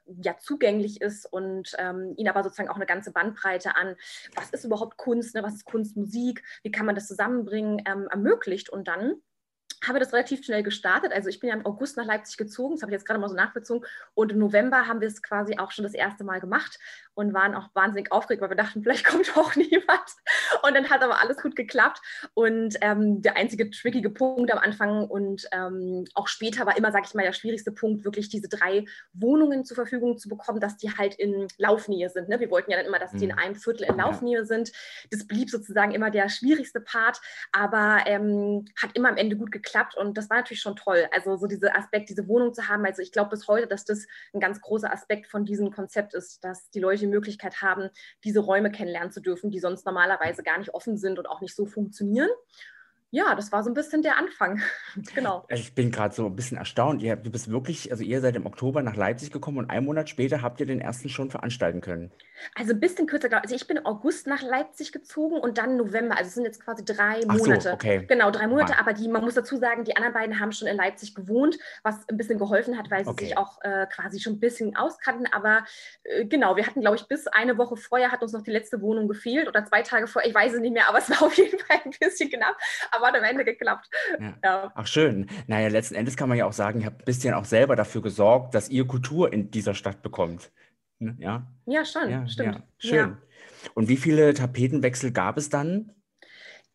ja, 0.05 0.37
zugänglich 0.37 1.01
ist 1.01 1.25
und 1.25 1.73
ähm, 1.77 2.13
ihnen 2.17 2.29
aber 2.29 2.43
sozusagen 2.43 2.69
auch 2.69 2.75
eine 2.75 2.85
ganze 2.85 3.11
Bandbreite 3.11 3.75
an, 3.75 3.95
was 4.35 4.49
ist 4.49 4.65
überhaupt 4.65 4.97
Kunst, 4.97 5.35
ne, 5.35 5.43
was 5.43 5.55
ist 5.55 5.65
Kunst, 5.65 5.95
Musik, 5.95 6.43
wie 6.63 6.71
kann 6.71 6.85
man 6.85 6.95
das 6.95 7.07
zusammenbringen, 7.07 7.81
ähm, 7.87 8.07
ermöglicht. 8.09 8.69
Und 8.69 8.87
dann 8.87 9.21
habe 9.85 9.99
das 9.99 10.11
relativ 10.13 10.43
schnell 10.43 10.63
gestartet. 10.63 11.13
Also 11.13 11.29
ich 11.29 11.39
bin 11.39 11.49
ja 11.49 11.55
im 11.55 11.65
August 11.65 11.97
nach 11.97 12.05
Leipzig 12.05 12.37
gezogen, 12.37 12.75
das 12.75 12.81
habe 12.81 12.91
ich 12.91 12.95
jetzt 12.95 13.05
gerade 13.05 13.19
mal 13.19 13.29
so 13.29 13.35
nachbezogen. 13.35 13.85
Und 14.15 14.31
im 14.31 14.39
November 14.39 14.87
haben 14.87 15.01
wir 15.01 15.07
es 15.07 15.21
quasi 15.21 15.57
auch 15.57 15.71
schon 15.71 15.83
das 15.83 15.93
erste 15.93 16.23
Mal 16.23 16.39
gemacht 16.39 16.79
und 17.13 17.33
waren 17.33 17.55
auch 17.55 17.69
wahnsinnig 17.73 18.11
aufgeregt, 18.11 18.41
weil 18.41 18.49
wir 18.49 18.57
dachten, 18.57 18.81
vielleicht 18.83 19.05
kommt 19.05 19.31
auch 19.37 19.55
niemand. 19.55 19.87
Und 20.63 20.75
dann 20.75 20.89
hat 20.89 21.03
aber 21.03 21.21
alles 21.21 21.37
gut 21.37 21.55
geklappt. 21.55 22.01
Und 22.33 22.75
ähm, 22.81 23.21
der 23.21 23.37
einzige 23.37 23.69
trickige 23.69 24.09
Punkt 24.09 24.51
am 24.51 24.59
Anfang 24.59 25.07
und 25.07 25.47
ähm, 25.51 26.05
auch 26.15 26.27
später 26.27 26.65
war 26.65 26.77
immer, 26.77 26.91
sage 26.91 27.05
ich 27.07 27.13
mal, 27.13 27.23
der 27.23 27.33
schwierigste 27.33 27.71
Punkt, 27.71 28.03
wirklich 28.03 28.29
diese 28.29 28.49
drei 28.49 28.85
Wohnungen 29.13 29.63
zur 29.63 29.75
Verfügung 29.75 30.17
zu 30.17 30.27
bekommen, 30.27 30.59
dass 30.59 30.77
die 30.77 30.89
halt 30.89 31.15
in 31.15 31.47
Laufnähe 31.57 32.09
sind. 32.09 32.29
Ne? 32.29 32.39
Wir 32.39 32.49
wollten 32.49 32.71
ja 32.71 32.77
dann 32.77 32.87
immer, 32.87 32.99
dass 32.99 33.11
die 33.11 33.25
in 33.25 33.31
mhm. 33.31 33.39
einem 33.39 33.55
Viertel 33.55 33.83
in 33.83 33.97
Laufnähe 33.97 34.45
sind. 34.45 34.71
Das 35.11 35.27
blieb 35.27 35.49
sozusagen 35.49 35.91
immer 35.91 36.09
der 36.09 36.29
schwierigste 36.29 36.81
Part, 36.81 37.21
aber 37.51 38.03
ähm, 38.05 38.65
hat 38.81 38.95
immer 38.95 39.09
am 39.09 39.17
Ende 39.17 39.35
gut 39.35 39.51
geklappt 39.51 39.66
geklappt 39.67 39.95
und 39.95 40.17
das 40.17 40.29
war 40.29 40.37
natürlich 40.37 40.61
schon 40.61 40.75
toll. 40.75 41.07
Also 41.11 41.37
so 41.37 41.47
dieser 41.47 41.75
Aspekt, 41.75 42.09
diese 42.09 42.27
Wohnung 42.27 42.53
zu 42.53 42.67
haben. 42.67 42.85
Also 42.85 43.01
ich 43.01 43.11
glaube 43.11 43.29
bis 43.31 43.47
heute, 43.47 43.67
dass 43.67 43.85
das 43.85 44.07
ein 44.33 44.39
ganz 44.39 44.61
großer 44.61 44.91
Aspekt 44.91 45.27
von 45.27 45.45
diesem 45.45 45.71
Konzept 45.71 46.13
ist, 46.13 46.43
dass 46.43 46.69
die 46.71 46.79
Leute 46.79 47.01
die 47.01 47.07
Möglichkeit 47.07 47.61
haben, 47.61 47.89
diese 48.23 48.39
Räume 48.39 48.71
kennenlernen 48.71 49.11
zu 49.11 49.21
dürfen, 49.21 49.51
die 49.51 49.59
sonst 49.59 49.85
normalerweise 49.85 50.43
gar 50.43 50.57
nicht 50.57 50.73
offen 50.73 50.97
sind 50.97 51.19
und 51.19 51.27
auch 51.27 51.41
nicht 51.41 51.55
so 51.55 51.65
funktionieren. 51.65 52.29
Ja, 53.17 53.33
das 53.33 53.51
war 53.51 53.63
so 53.63 53.69
ein 53.71 53.73
bisschen 53.73 54.03
der 54.03 54.15
Anfang. 54.17 54.61
genau. 55.15 55.43
Ich 55.49 55.73
bin 55.73 55.89
gerade 55.91 56.13
so 56.13 56.27
ein 56.27 56.35
bisschen 56.35 56.57
erstaunt. 56.57 57.01
Ihr, 57.01 57.15
du 57.15 57.31
bist 57.31 57.49
wirklich, 57.49 57.91
also 57.91 58.03
ihr 58.03 58.21
seid 58.21 58.35
im 58.35 58.45
Oktober 58.45 58.83
nach 58.83 58.95
Leipzig 58.95 59.31
gekommen 59.31 59.57
und 59.57 59.69
einen 59.71 59.85
Monat 59.85 60.07
später 60.09 60.41
habt 60.43 60.59
ihr 60.59 60.67
den 60.67 60.79
ersten 60.79 61.09
schon 61.09 61.31
veranstalten 61.31 61.81
können. 61.81 62.11
Also 62.53 62.73
ein 62.73 62.79
bisschen 62.79 63.07
kürzer, 63.07 63.29
also 63.41 63.55
ich 63.55 63.65
bin 63.65 63.83
August 63.83 64.27
nach 64.27 64.43
Leipzig 64.43 64.91
gezogen 64.91 65.39
und 65.39 65.57
dann 65.57 65.75
November. 65.77 66.15
Also 66.17 66.27
es 66.27 66.35
sind 66.35 66.45
jetzt 66.45 66.63
quasi 66.63 66.85
drei 66.85 67.21
Ach 67.27 67.35
so, 67.37 67.45
Monate. 67.45 67.73
okay. 67.73 68.05
Genau, 68.07 68.29
drei 68.29 68.45
Monate, 68.47 68.73
Ah. 68.77 68.81
aber 68.81 68.93
die, 68.93 69.07
man 69.07 69.23
muss 69.23 69.33
dazu 69.33 69.57
sagen, 69.57 69.83
die 69.85 69.95
anderen 69.95 70.13
beiden 70.13 70.39
haben 70.39 70.51
schon 70.51 70.67
in 70.67 70.77
Leipzig 70.77 71.15
gewohnt, 71.15 71.57
was 71.81 72.07
ein 72.09 72.17
bisschen 72.17 72.37
geholfen 72.37 72.77
hat, 72.77 72.91
weil 72.91 73.03
sie 73.05 73.09
Okay. 73.09 73.25
sich 73.25 73.37
auch 73.37 73.59
äh, 73.63 73.87
quasi 73.91 74.19
schon 74.19 74.33
ein 74.33 74.39
bisschen 74.39 74.75
auskannten. 74.75 75.25
Aber 75.33 75.65
äh, 76.03 76.25
genau, 76.25 76.55
wir 76.55 76.67
hatten, 76.67 76.81
glaube 76.81 76.97
ich, 76.97 77.07
bis 77.07 77.25
eine 77.25 77.57
Woche 77.57 77.75
vorher 77.75 78.11
hat 78.11 78.21
uns 78.21 78.33
noch 78.33 78.43
die 78.43 78.51
letzte 78.51 78.81
Wohnung 78.81 79.07
gefehlt 79.07 79.47
oder 79.47 79.65
zwei 79.65 79.81
Tage 79.81 80.05
vorher, 80.05 80.29
ich 80.29 80.35
weiß 80.35 80.53
es 80.53 80.59
nicht 80.59 80.73
mehr, 80.73 80.87
aber 80.87 80.99
es 80.99 81.09
war 81.09 81.23
auf 81.23 81.33
jeden 81.37 81.57
Fall 81.67 81.79
ein 81.85 81.91
bisschen 81.99 82.29
knapp, 82.29 82.55
aber 82.91 83.06
hat 83.07 83.15
am 83.15 83.23
Ende 83.23 83.43
geklappt. 83.45 83.89
Ja. 84.19 84.37
Ja. 84.43 84.71
Ach 84.75 84.87
schön. 84.87 85.27
Naja, 85.47 85.67
letzten 85.69 85.95
Endes 85.95 86.15
kann 86.15 86.29
man 86.29 86.37
ja 86.37 86.45
auch 86.45 86.53
sagen, 86.53 86.81
ihr 86.81 86.85
habt 86.85 87.01
ein 87.01 87.05
bisschen 87.05 87.33
auch 87.33 87.45
selber 87.45 87.75
dafür 87.75 88.01
gesorgt, 88.01 88.53
dass 88.53 88.69
ihr 88.69 88.85
Kultur 88.85 89.31
in 89.33 89.51
dieser 89.51 89.73
Stadt 89.73 90.01
bekommt. 90.01 90.51
Ne? 90.99 91.15
Ja, 91.19 91.47
Ja, 91.65 91.85
schon, 91.85 92.09
ja, 92.09 92.27
stimmt. 92.27 92.63
Schön. 92.77 93.17
Und 93.73 93.87
wie 93.89 93.97
viele 93.97 94.33
Tapetenwechsel 94.33 95.11
gab 95.11 95.37
es 95.37 95.49
dann? 95.49 95.91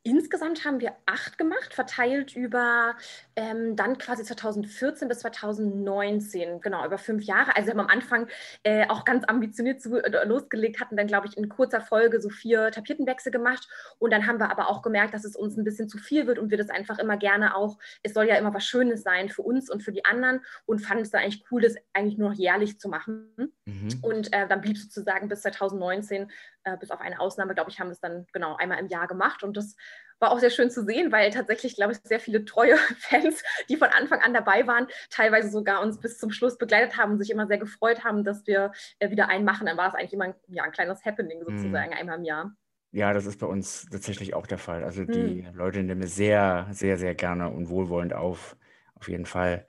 Insgesamt 0.04 0.64
haben 0.64 0.80
wir 0.80 0.94
acht 1.06 1.38
gemacht, 1.38 1.74
verteilt 1.74 2.34
über 2.34 2.96
ähm, 3.36 3.76
dann 3.76 3.98
quasi 3.98 4.24
2014 4.24 5.06
bis 5.06 5.20
2019, 5.20 6.60
genau, 6.60 6.84
über 6.84 6.98
fünf 6.98 7.22
Jahre. 7.22 7.54
Also 7.54 7.68
wir 7.68 7.74
haben 7.74 7.80
am 7.80 7.86
Anfang 7.86 8.26
äh, 8.64 8.88
auch 8.88 9.04
ganz 9.04 9.24
ambitioniert 9.28 9.80
zu, 9.80 10.02
äh, 10.02 10.26
losgelegt, 10.26 10.80
hatten 10.80 10.96
dann, 10.96 11.06
glaube 11.06 11.28
ich, 11.28 11.36
in 11.36 11.48
kurzer 11.48 11.80
Folge 11.80 12.20
so 12.20 12.30
vier 12.30 12.72
Tapiertenwechsel 12.72 13.30
gemacht. 13.30 13.68
Und 14.00 14.12
dann 14.12 14.26
haben 14.26 14.40
wir 14.40 14.50
aber 14.50 14.68
auch 14.68 14.82
gemerkt, 14.82 15.14
dass 15.14 15.24
es 15.24 15.36
uns 15.36 15.56
ein 15.56 15.62
bisschen 15.62 15.88
zu 15.88 15.98
viel 15.98 16.26
wird 16.26 16.40
und 16.40 16.50
wir 16.50 16.58
das 16.58 16.70
einfach 16.70 16.98
immer 16.98 17.16
gerne 17.16 17.54
auch, 17.54 17.78
es 18.02 18.12
soll 18.12 18.26
ja 18.26 18.34
immer 18.34 18.52
was 18.52 18.64
Schönes 18.64 19.04
sein 19.04 19.28
für 19.28 19.42
uns 19.42 19.70
und 19.70 19.84
für 19.84 19.92
die 19.92 20.04
anderen 20.04 20.40
und 20.66 20.80
fanden 20.80 21.04
es 21.04 21.10
dann 21.10 21.22
eigentlich 21.22 21.44
cool, 21.52 21.62
das 21.62 21.76
eigentlich 21.92 22.18
nur 22.18 22.30
noch 22.30 22.38
jährlich 22.38 22.80
zu 22.80 22.88
machen. 22.88 23.32
Mhm. 23.66 24.00
Und 24.02 24.32
äh, 24.32 24.48
dann 24.48 24.60
blieb 24.60 24.78
sozusagen 24.78 25.28
bis 25.28 25.42
2019, 25.42 26.28
äh, 26.64 26.76
bis 26.76 26.90
auf 26.90 27.00
eine 27.00 27.20
Ausnahme, 27.20 27.54
glaube 27.54 27.70
ich, 27.70 27.80
haben 27.80 27.88
wir 27.88 27.92
es 27.92 28.00
dann 28.00 28.26
genau 28.32 28.56
einmal 28.56 28.78
im 28.78 28.88
Jahr 28.88 29.06
gemacht. 29.06 29.42
Und 29.42 29.56
das 29.56 29.76
war 30.18 30.30
auch 30.30 30.38
sehr 30.38 30.50
schön 30.50 30.70
zu 30.70 30.84
sehen, 30.84 31.12
weil 31.12 31.30
tatsächlich, 31.30 31.76
glaube 31.76 31.92
ich, 31.92 31.98
sehr 32.04 32.20
viele 32.20 32.44
treue 32.44 32.76
Fans, 32.98 33.42
die 33.68 33.76
von 33.76 33.88
Anfang 33.88 34.20
an 34.20 34.32
dabei 34.32 34.66
waren, 34.66 34.86
teilweise 35.10 35.50
sogar 35.50 35.82
uns 35.82 35.98
bis 35.98 36.18
zum 36.18 36.30
Schluss 36.30 36.58
begleitet 36.58 36.96
haben 36.96 37.12
und 37.12 37.18
sich 37.18 37.30
immer 37.30 37.46
sehr 37.46 37.58
gefreut 37.58 38.04
haben, 38.04 38.24
dass 38.24 38.46
wir 38.46 38.72
äh, 38.98 39.10
wieder 39.10 39.28
einen 39.28 39.44
machen. 39.44 39.66
Dann 39.66 39.76
war 39.76 39.88
es 39.88 39.94
eigentlich 39.94 40.14
immer 40.14 40.24
ein, 40.24 40.34
ja, 40.48 40.62
ein 40.62 40.72
kleines 40.72 41.04
Happening 41.04 41.44
sozusagen, 41.44 41.92
einmal 41.92 42.18
im 42.18 42.24
Jahr. 42.24 42.54
Ja, 42.92 43.14
das 43.14 43.24
ist 43.24 43.40
bei 43.40 43.46
uns 43.46 43.86
tatsächlich 43.90 44.34
auch 44.34 44.46
der 44.46 44.58
Fall. 44.58 44.84
Also 44.84 45.04
die 45.04 45.48
Leute 45.54 45.82
nehmen 45.82 46.02
es 46.02 46.14
sehr, 46.14 46.68
sehr, 46.72 46.98
sehr 46.98 47.14
gerne 47.14 47.48
und 47.48 47.70
wohlwollend 47.70 48.12
auf. 48.12 48.56
Auf 48.94 49.08
jeden 49.08 49.24
Fall. 49.24 49.66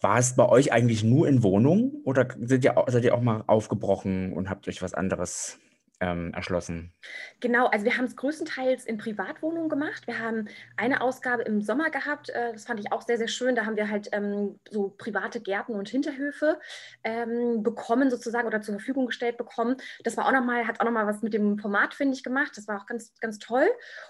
War 0.00 0.18
es 0.18 0.34
bei 0.34 0.46
euch 0.46 0.72
eigentlich 0.72 1.04
nur 1.04 1.28
in 1.28 1.44
Wohnungen 1.44 2.02
oder 2.04 2.26
seid 2.40 2.64
ihr, 2.64 2.74
seid 2.88 3.04
ihr 3.04 3.14
auch 3.14 3.22
mal 3.22 3.44
aufgebrochen 3.46 4.32
und 4.32 4.50
habt 4.50 4.66
euch 4.66 4.82
was 4.82 4.94
anderes 4.94 5.60
ähm, 6.00 6.32
erschlossen? 6.34 6.92
Genau, 7.40 7.66
also 7.66 7.84
wir 7.84 7.96
haben 7.96 8.04
es 8.04 8.16
größtenteils 8.16 8.84
in 8.84 8.98
Privatwohnungen 8.98 9.68
gemacht. 9.68 10.06
Wir 10.06 10.18
haben 10.18 10.48
eine 10.76 11.00
Ausgabe 11.00 11.42
im 11.42 11.60
Sommer 11.60 11.90
gehabt, 11.90 12.30
äh, 12.30 12.52
das 12.52 12.64
fand 12.64 12.80
ich 12.80 12.92
auch 12.92 13.02
sehr, 13.02 13.18
sehr 13.18 13.28
schön. 13.28 13.54
Da 13.54 13.66
haben 13.66 13.76
wir 13.76 13.90
halt 13.90 14.08
ähm, 14.12 14.58
so 14.70 14.94
private 14.96 15.40
Gärten 15.40 15.74
und 15.74 15.88
Hinterhöfe 15.88 16.58
ähm, 17.04 17.62
bekommen, 17.62 18.10
sozusagen, 18.10 18.46
oder 18.46 18.60
zur 18.60 18.74
Verfügung 18.74 19.06
gestellt 19.06 19.36
bekommen. 19.36 19.76
Das 20.02 20.16
war 20.16 20.26
auch 20.26 20.32
nochmal, 20.32 20.66
hat 20.66 20.80
auch 20.80 20.84
nochmal 20.84 21.06
was 21.06 21.22
mit 21.22 21.34
dem 21.34 21.58
Format, 21.58 21.94
finde 21.94 22.16
ich, 22.16 22.22
gemacht. 22.22 22.52
Das 22.56 22.68
war 22.68 22.80
auch 22.80 22.86
ganz, 22.86 23.12
ganz 23.20 23.38
toll. 23.38 23.66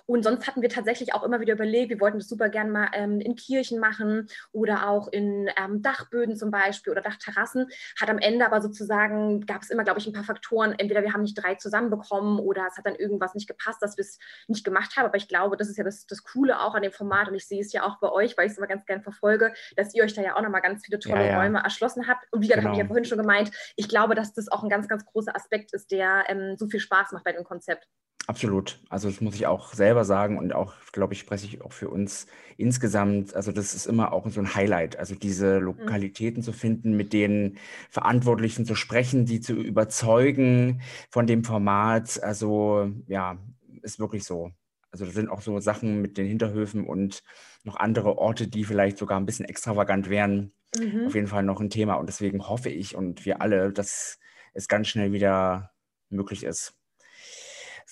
Und 0.06 0.22
sonst 0.22 0.46
hatten 0.46 0.62
wir 0.62 0.68
tatsächlich 0.68 1.14
auch 1.14 1.22
immer 1.22 1.40
wieder 1.40 1.54
überlegt, 1.54 1.90
wir 1.90 2.00
wollten 2.00 2.18
das 2.18 2.28
super 2.28 2.48
gerne 2.48 2.70
mal 2.70 2.88
ähm, 2.92 3.20
in 3.20 3.36
Kirchen 3.36 3.78
machen 3.78 4.28
oder 4.52 4.88
auch 4.88 5.08
in 5.08 5.48
ähm, 5.56 5.82
Dachböden 5.82 6.36
zum 6.36 6.50
Beispiel 6.50 6.92
oder 6.92 7.02
Dachterrassen. 7.02 7.68
Hat 8.00 8.10
am 8.10 8.18
Ende 8.18 8.46
aber 8.46 8.60
sozusagen, 8.60 9.44
gab 9.46 9.62
es 9.62 9.70
immer, 9.70 9.84
glaube 9.84 10.00
ich, 10.00 10.06
ein 10.06 10.12
paar 10.12 10.24
Faktoren. 10.24 10.74
Entweder 10.78 11.02
wir 11.02 11.12
haben 11.12 11.22
nicht 11.22 11.34
drei 11.34 11.54
zusammenbekommen 11.74 12.38
oder 12.38 12.66
es 12.70 12.76
hat 12.78 12.86
dann 12.86 12.94
irgendwas 12.94 13.34
nicht 13.34 13.48
gepasst, 13.48 13.82
dass 13.82 13.96
wir 13.96 14.02
es 14.02 14.18
nicht 14.48 14.64
gemacht 14.64 14.96
haben. 14.96 15.06
Aber 15.06 15.16
ich 15.16 15.28
glaube, 15.28 15.56
das 15.56 15.68
ist 15.68 15.76
ja 15.76 15.84
das, 15.84 16.06
das 16.06 16.22
Coole 16.22 16.60
auch 16.60 16.74
an 16.74 16.82
dem 16.82 16.92
Format 16.92 17.28
und 17.28 17.34
ich 17.34 17.46
sehe 17.46 17.60
es 17.60 17.72
ja 17.72 17.84
auch 17.84 17.98
bei 18.00 18.10
euch, 18.10 18.36
weil 18.36 18.46
ich 18.46 18.52
es 18.52 18.58
immer 18.58 18.66
ganz 18.66 18.84
gern 18.86 19.02
verfolge, 19.02 19.52
dass 19.76 19.94
ihr 19.94 20.04
euch 20.04 20.14
da 20.14 20.22
ja 20.22 20.36
auch 20.36 20.42
nochmal 20.42 20.62
ganz 20.62 20.84
viele 20.84 20.98
tolle 20.98 21.24
Ja, 21.24 21.30
ja. 21.32 21.40
Räume 21.40 21.58
erschlossen 21.62 22.06
habt. 22.06 22.24
Und 22.32 22.42
wie 22.42 22.46
gesagt, 22.48 22.64
habe 22.64 22.72
ich 22.72 22.78
ja 22.78 22.84
Genau. 22.84 22.94
vorhin 22.94 23.04
schon 23.04 23.18
gemeint, 23.18 23.50
ich 23.76 23.88
glaube, 23.88 24.14
dass 24.14 24.32
das 24.32 24.48
auch 24.50 24.62
ein 24.62 24.68
ganz, 24.68 24.88
ganz 24.88 25.04
großer 25.04 25.34
Aspekt 25.34 25.72
ist, 25.72 25.90
der 25.90 26.24
ähm, 26.28 26.56
so 26.56 26.66
viel 26.68 26.80
Spaß 26.80 27.12
macht 27.12 27.24
bei 27.24 27.32
dem 27.32 27.44
Konzept. 27.44 27.86
Absolut. 28.26 28.80
Also 28.88 29.08
das 29.10 29.20
muss 29.20 29.34
ich 29.34 29.46
auch 29.46 29.74
selber 29.74 30.04
sagen 30.04 30.38
und 30.38 30.54
auch, 30.54 30.72
glaube 30.92 31.12
ich, 31.12 31.20
spreche 31.20 31.46
ich 31.46 31.60
auch 31.60 31.72
für 31.72 31.90
uns 31.90 32.26
insgesamt. 32.56 33.34
Also 33.34 33.52
das 33.52 33.74
ist 33.74 33.86
immer 33.86 34.12
auch 34.12 34.28
so 34.30 34.40
ein 34.40 34.54
Highlight. 34.54 34.98
Also 34.98 35.14
diese 35.14 35.58
Lokalitäten 35.58 36.42
zu 36.42 36.52
finden, 36.52 36.96
mit 36.96 37.12
den 37.12 37.58
Verantwortlichen 37.90 38.64
zu 38.64 38.74
sprechen, 38.74 39.26
die 39.26 39.40
zu 39.40 39.52
überzeugen 39.54 40.80
von 41.10 41.26
dem 41.26 41.44
Format. 41.44 42.22
Also 42.22 42.90
ja, 43.08 43.36
ist 43.82 43.98
wirklich 43.98 44.24
so. 44.24 44.52
Also 44.90 45.04
das 45.04 45.14
sind 45.14 45.28
auch 45.28 45.42
so 45.42 45.60
Sachen 45.60 46.00
mit 46.00 46.16
den 46.16 46.26
Hinterhöfen 46.26 46.86
und 46.86 47.22
noch 47.62 47.76
andere 47.76 48.16
Orte, 48.16 48.48
die 48.48 48.64
vielleicht 48.64 48.96
sogar 48.96 49.18
ein 49.18 49.26
bisschen 49.26 49.44
extravagant 49.44 50.08
wären. 50.08 50.52
Mhm. 50.78 51.06
Auf 51.06 51.14
jeden 51.14 51.26
Fall 51.26 51.42
noch 51.42 51.60
ein 51.60 51.68
Thema. 51.68 51.94
Und 51.94 52.06
deswegen 52.06 52.48
hoffe 52.48 52.70
ich 52.70 52.96
und 52.96 53.26
wir 53.26 53.42
alle, 53.42 53.70
dass 53.70 54.18
es 54.54 54.66
ganz 54.68 54.88
schnell 54.88 55.12
wieder 55.12 55.72
möglich 56.08 56.44
ist. 56.44 56.74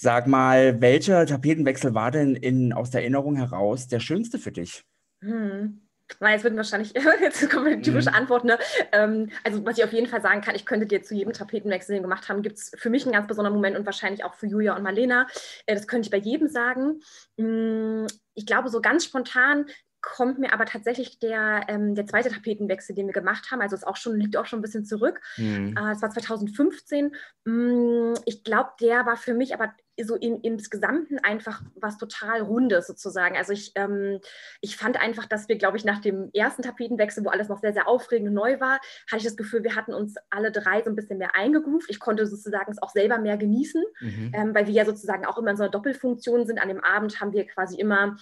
Sag 0.02 0.26
mal, 0.26 0.80
welcher 0.80 1.24
Tapetenwechsel 1.26 1.94
war 1.94 2.10
denn 2.10 2.34
in, 2.34 2.72
aus 2.72 2.90
der 2.90 3.02
Erinnerung 3.02 3.36
heraus 3.36 3.86
der 3.86 4.00
schönste 4.00 4.38
für 4.40 4.50
dich? 4.50 4.84
Hm. 5.22 5.80
Na, 6.20 6.32
jetzt 6.32 6.42
würden 6.42 6.56
wahrscheinlich, 6.56 6.92
jetzt 7.20 7.48
kommt 7.50 7.68
die 7.70 7.80
typische 7.80 8.10
Mhm. 8.10 8.16
Antwort, 8.16 8.44
ne? 8.44 8.58
Ähm, 8.90 9.30
also 9.44 9.64
was 9.64 9.78
ich 9.78 9.84
auf 9.84 9.92
jeden 9.92 10.08
Fall 10.08 10.20
sagen 10.20 10.40
kann, 10.42 10.54
ich 10.56 10.66
könnte 10.66 10.86
dir 10.86 11.02
zu 11.02 11.14
jedem 11.14 11.32
Tapetenwechsel, 11.32 11.94
den 11.94 12.02
wir 12.02 12.08
gemacht 12.08 12.28
haben, 12.28 12.42
gibt 12.42 12.58
es 12.58 12.72
für 12.76 12.90
mich 12.90 13.04
einen 13.04 13.12
ganz 13.14 13.28
besonderen 13.28 13.54
Moment 13.54 13.76
und 13.78 13.86
wahrscheinlich 13.86 14.24
auch 14.24 14.34
für 14.34 14.46
Julia 14.46 14.76
und 14.76 14.82
Marlena. 14.82 15.26
Äh, 15.66 15.74
das 15.74 15.86
könnte 15.86 16.06
ich 16.06 16.10
bei 16.10 16.18
jedem 16.18 16.48
sagen. 16.48 17.00
Hm, 17.38 18.06
Ich 18.34 18.44
glaube, 18.44 18.68
so 18.68 18.80
ganz 18.80 19.04
spontan 19.04 19.66
kommt 20.02 20.38
mir 20.38 20.52
aber 20.52 20.66
tatsächlich 20.66 21.18
der, 21.20 21.64
ähm, 21.68 21.94
der 21.94 22.06
zweite 22.06 22.28
Tapetenwechsel, 22.28 22.94
den 22.94 23.06
wir 23.06 23.12
gemacht 23.14 23.50
haben. 23.50 23.60
Also 23.62 23.76
es 23.76 23.84
auch 23.84 23.96
schon, 23.96 24.16
liegt 24.18 24.36
auch 24.36 24.46
schon 24.46 24.58
ein 24.58 24.62
bisschen 24.62 24.84
zurück. 24.84 25.20
Hm. 25.36 25.76
Äh, 25.76 25.92
Es 25.92 26.02
war 26.02 26.10
2015. 26.10 27.14
Mm, 27.44 28.14
Ich 28.24 28.44
glaube, 28.44 28.70
der 28.80 29.06
war 29.06 29.16
für 29.16 29.34
mich 29.34 29.54
aber 29.54 29.72
so 30.02 30.16
in, 30.16 30.40
insgesamten 30.40 31.18
einfach 31.18 31.62
was 31.76 31.98
total 31.98 32.40
Rundes 32.40 32.86
sozusagen. 32.86 33.36
Also 33.36 33.52
ich, 33.52 33.72
ähm, 33.74 34.20
ich 34.62 34.76
fand 34.78 34.98
einfach, 35.00 35.26
dass 35.26 35.48
wir, 35.48 35.58
glaube 35.58 35.76
ich, 35.76 35.84
nach 35.84 36.00
dem 36.00 36.30
ersten 36.32 36.62
Tapetenwechsel, 36.62 37.24
wo 37.24 37.28
alles 37.28 37.48
noch 37.48 37.60
sehr, 37.60 37.74
sehr 37.74 37.86
aufregend 37.86 38.28
und 38.28 38.34
neu 38.34 38.58
war, 38.58 38.80
hatte 39.10 39.18
ich 39.18 39.24
das 39.24 39.36
Gefühl, 39.36 39.62
wir 39.64 39.76
hatten 39.76 39.92
uns 39.92 40.14
alle 40.30 40.50
drei 40.50 40.82
so 40.82 40.88
ein 40.90 40.96
bisschen 40.96 41.18
mehr 41.18 41.34
eingegroovt. 41.36 41.90
Ich 41.90 42.00
konnte 42.00 42.26
sozusagen 42.26 42.72
es 42.72 42.82
auch 42.82 42.90
selber 42.90 43.18
mehr 43.18 43.36
genießen, 43.36 43.82
Mhm. 44.00 44.32
ähm, 44.34 44.54
weil 44.54 44.66
wir 44.66 44.72
ja 44.72 44.84
sozusagen 44.86 45.26
auch 45.26 45.36
immer 45.38 45.50
in 45.50 45.56
so 45.58 45.62
einer 45.62 45.70
Doppelfunktion 45.70 46.46
sind. 46.46 46.58
An 46.60 46.68
dem 46.68 46.82
Abend 46.82 47.20
haben 47.20 47.32
wir 47.32 47.46
quasi 47.46 47.76
immer 47.78 48.16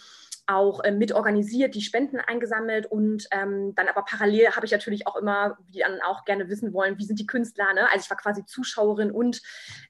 auch 0.50 0.82
äh, 0.82 0.90
mit 0.90 1.12
organisiert, 1.12 1.74
die 1.74 1.80
Spenden 1.80 2.18
eingesammelt 2.18 2.86
und 2.86 3.26
ähm, 3.30 3.74
dann 3.74 3.88
aber 3.88 4.02
parallel 4.02 4.50
habe 4.50 4.66
ich 4.66 4.72
natürlich 4.72 5.06
auch 5.06 5.16
immer, 5.16 5.56
wie 5.66 5.72
die 5.72 5.84
anderen 5.84 6.02
auch 6.02 6.24
gerne 6.24 6.48
wissen 6.48 6.72
wollen, 6.72 6.98
wie 6.98 7.04
sind 7.04 7.18
die 7.18 7.26
Künstler, 7.26 7.72
ne? 7.72 7.90
Also 7.90 8.04
ich 8.04 8.10
war 8.10 8.16
quasi 8.16 8.44
Zuschauerin 8.44 9.10
und, 9.10 9.40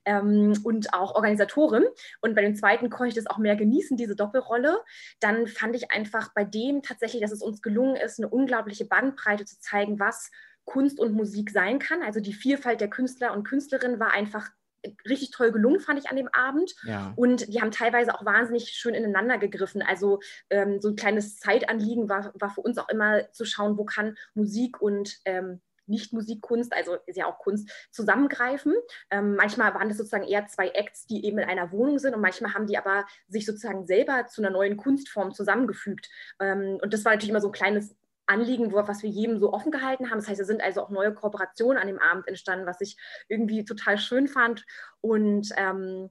ähm, 0.05 0.55
und 0.63 0.93
auch 0.95 1.15
Organisatorin 1.15 1.85
und 2.21 2.35
bei 2.35 2.43
dem 2.43 2.55
zweiten 2.55 2.91
konnte 2.91 3.09
ich 3.09 3.15
das 3.15 3.27
auch 3.27 3.39
mehr 3.39 3.57
genießen, 3.57 3.97
diese 3.97 4.17
Doppelrolle. 4.17 4.79
Dann 5.21 5.47
fand 5.47 5.75
ich 5.77 5.91
einfach 5.91 6.33
bei 6.35 6.45
dem 6.45 6.83
tatsächlich, 6.83 7.23
dass 7.23 7.33
es 7.33 7.43
uns 7.43 7.63
gelungen 7.63 7.97
ist, 7.97 8.19
eine 8.19 8.29
unglaubliche 8.29 8.85
Bandbreite 8.85 9.45
zu 9.45 9.59
zeigen, 9.61 9.99
was 9.99 10.31
Kunst 10.65 11.01
und 11.01 11.15
Musik 11.15 11.51
sein 11.51 11.79
kann. 11.79 12.03
Also 12.03 12.21
die 12.21 12.35
Vielfalt 12.35 12.81
der 12.81 12.91
Künstler 12.91 13.33
und 13.33 13.45
Künstlerinnen 13.45 13.99
war 13.99 14.13
einfach 14.13 14.51
richtig 15.09 15.31
toll 15.31 15.53
gelungen, 15.53 15.81
fand 15.81 15.99
ich 15.99 16.11
an 16.11 16.17
dem 16.17 16.29
Abend. 16.33 16.75
Ja. 16.85 17.13
Und 17.17 17.53
die 17.53 17.61
haben 17.61 17.71
teilweise 17.71 18.15
auch 18.15 18.25
wahnsinnig 18.25 18.69
schön 18.71 18.95
ineinander 18.95 19.39
gegriffen. 19.39 19.83
Also 19.83 20.21
ähm, 20.51 20.81
so 20.81 20.89
ein 20.89 20.97
kleines 20.97 21.39
Zeitanliegen 21.39 22.09
war, 22.09 22.33
war 22.35 22.51
für 22.51 22.61
uns 22.61 22.79
auch 22.79 22.89
immer 22.89 23.31
zu 23.33 23.45
schauen, 23.45 23.79
wo 23.79 23.85
kann 23.85 24.17
Musik 24.35 24.81
und 24.81 25.19
ähm, 25.25 25.61
nicht 25.91 26.13
Musikkunst, 26.13 26.73
also 26.73 26.97
ist 27.07 27.17
ja 27.17 27.27
auch 27.27 27.39
Kunst, 27.39 27.71
zusammengreifen. 27.91 28.75
Ähm, 29.11 29.35
manchmal 29.35 29.75
waren 29.75 29.89
das 29.89 29.99
sozusagen 29.99 30.27
eher 30.27 30.47
zwei 30.47 30.69
Acts, 30.69 31.07
die 31.07 31.27
eben 31.27 31.39
in 31.39 31.49
einer 31.49 31.73
Wohnung 31.73 31.99
sind 31.99 32.15
und 32.15 32.21
manchmal 32.21 32.55
haben 32.55 32.67
die 32.67 32.79
aber 32.79 33.05
sich 33.29 33.45
sozusagen 33.45 33.85
selber 33.85 34.27
zu 34.27 34.41
einer 34.41 34.51
neuen 34.51 34.77
Kunstform 34.77 35.35
zusammengefügt. 35.35 36.09
Ähm, 36.39 36.79
und 36.81 36.95
das 36.95 37.05
war 37.05 37.13
natürlich 37.13 37.31
immer 37.31 37.41
so 37.41 37.49
ein 37.49 37.53
kleines 37.53 37.97
Anliegen, 38.31 38.73
was 38.73 39.03
wir 39.03 39.11
jedem 39.11 39.39
so 39.39 39.53
offen 39.53 39.73
gehalten 39.73 40.11
haben. 40.11 40.19
Das 40.19 40.29
heißt, 40.29 40.41
es 40.41 40.47
sind 40.47 40.63
also 40.63 40.83
auch 40.83 40.91
neue 40.91 41.13
Kooperationen 41.13 41.79
an 41.79 41.89
dem 41.89 41.99
Abend 41.99 42.29
entstanden, 42.29 42.67
was 42.67 42.81
ich 42.81 42.97
irgendwie 43.29 43.65
total 43.65 43.99
schön 43.99 44.29
fand. 44.29 44.65
Und 45.01 45.49
ähm, 45.57 46.11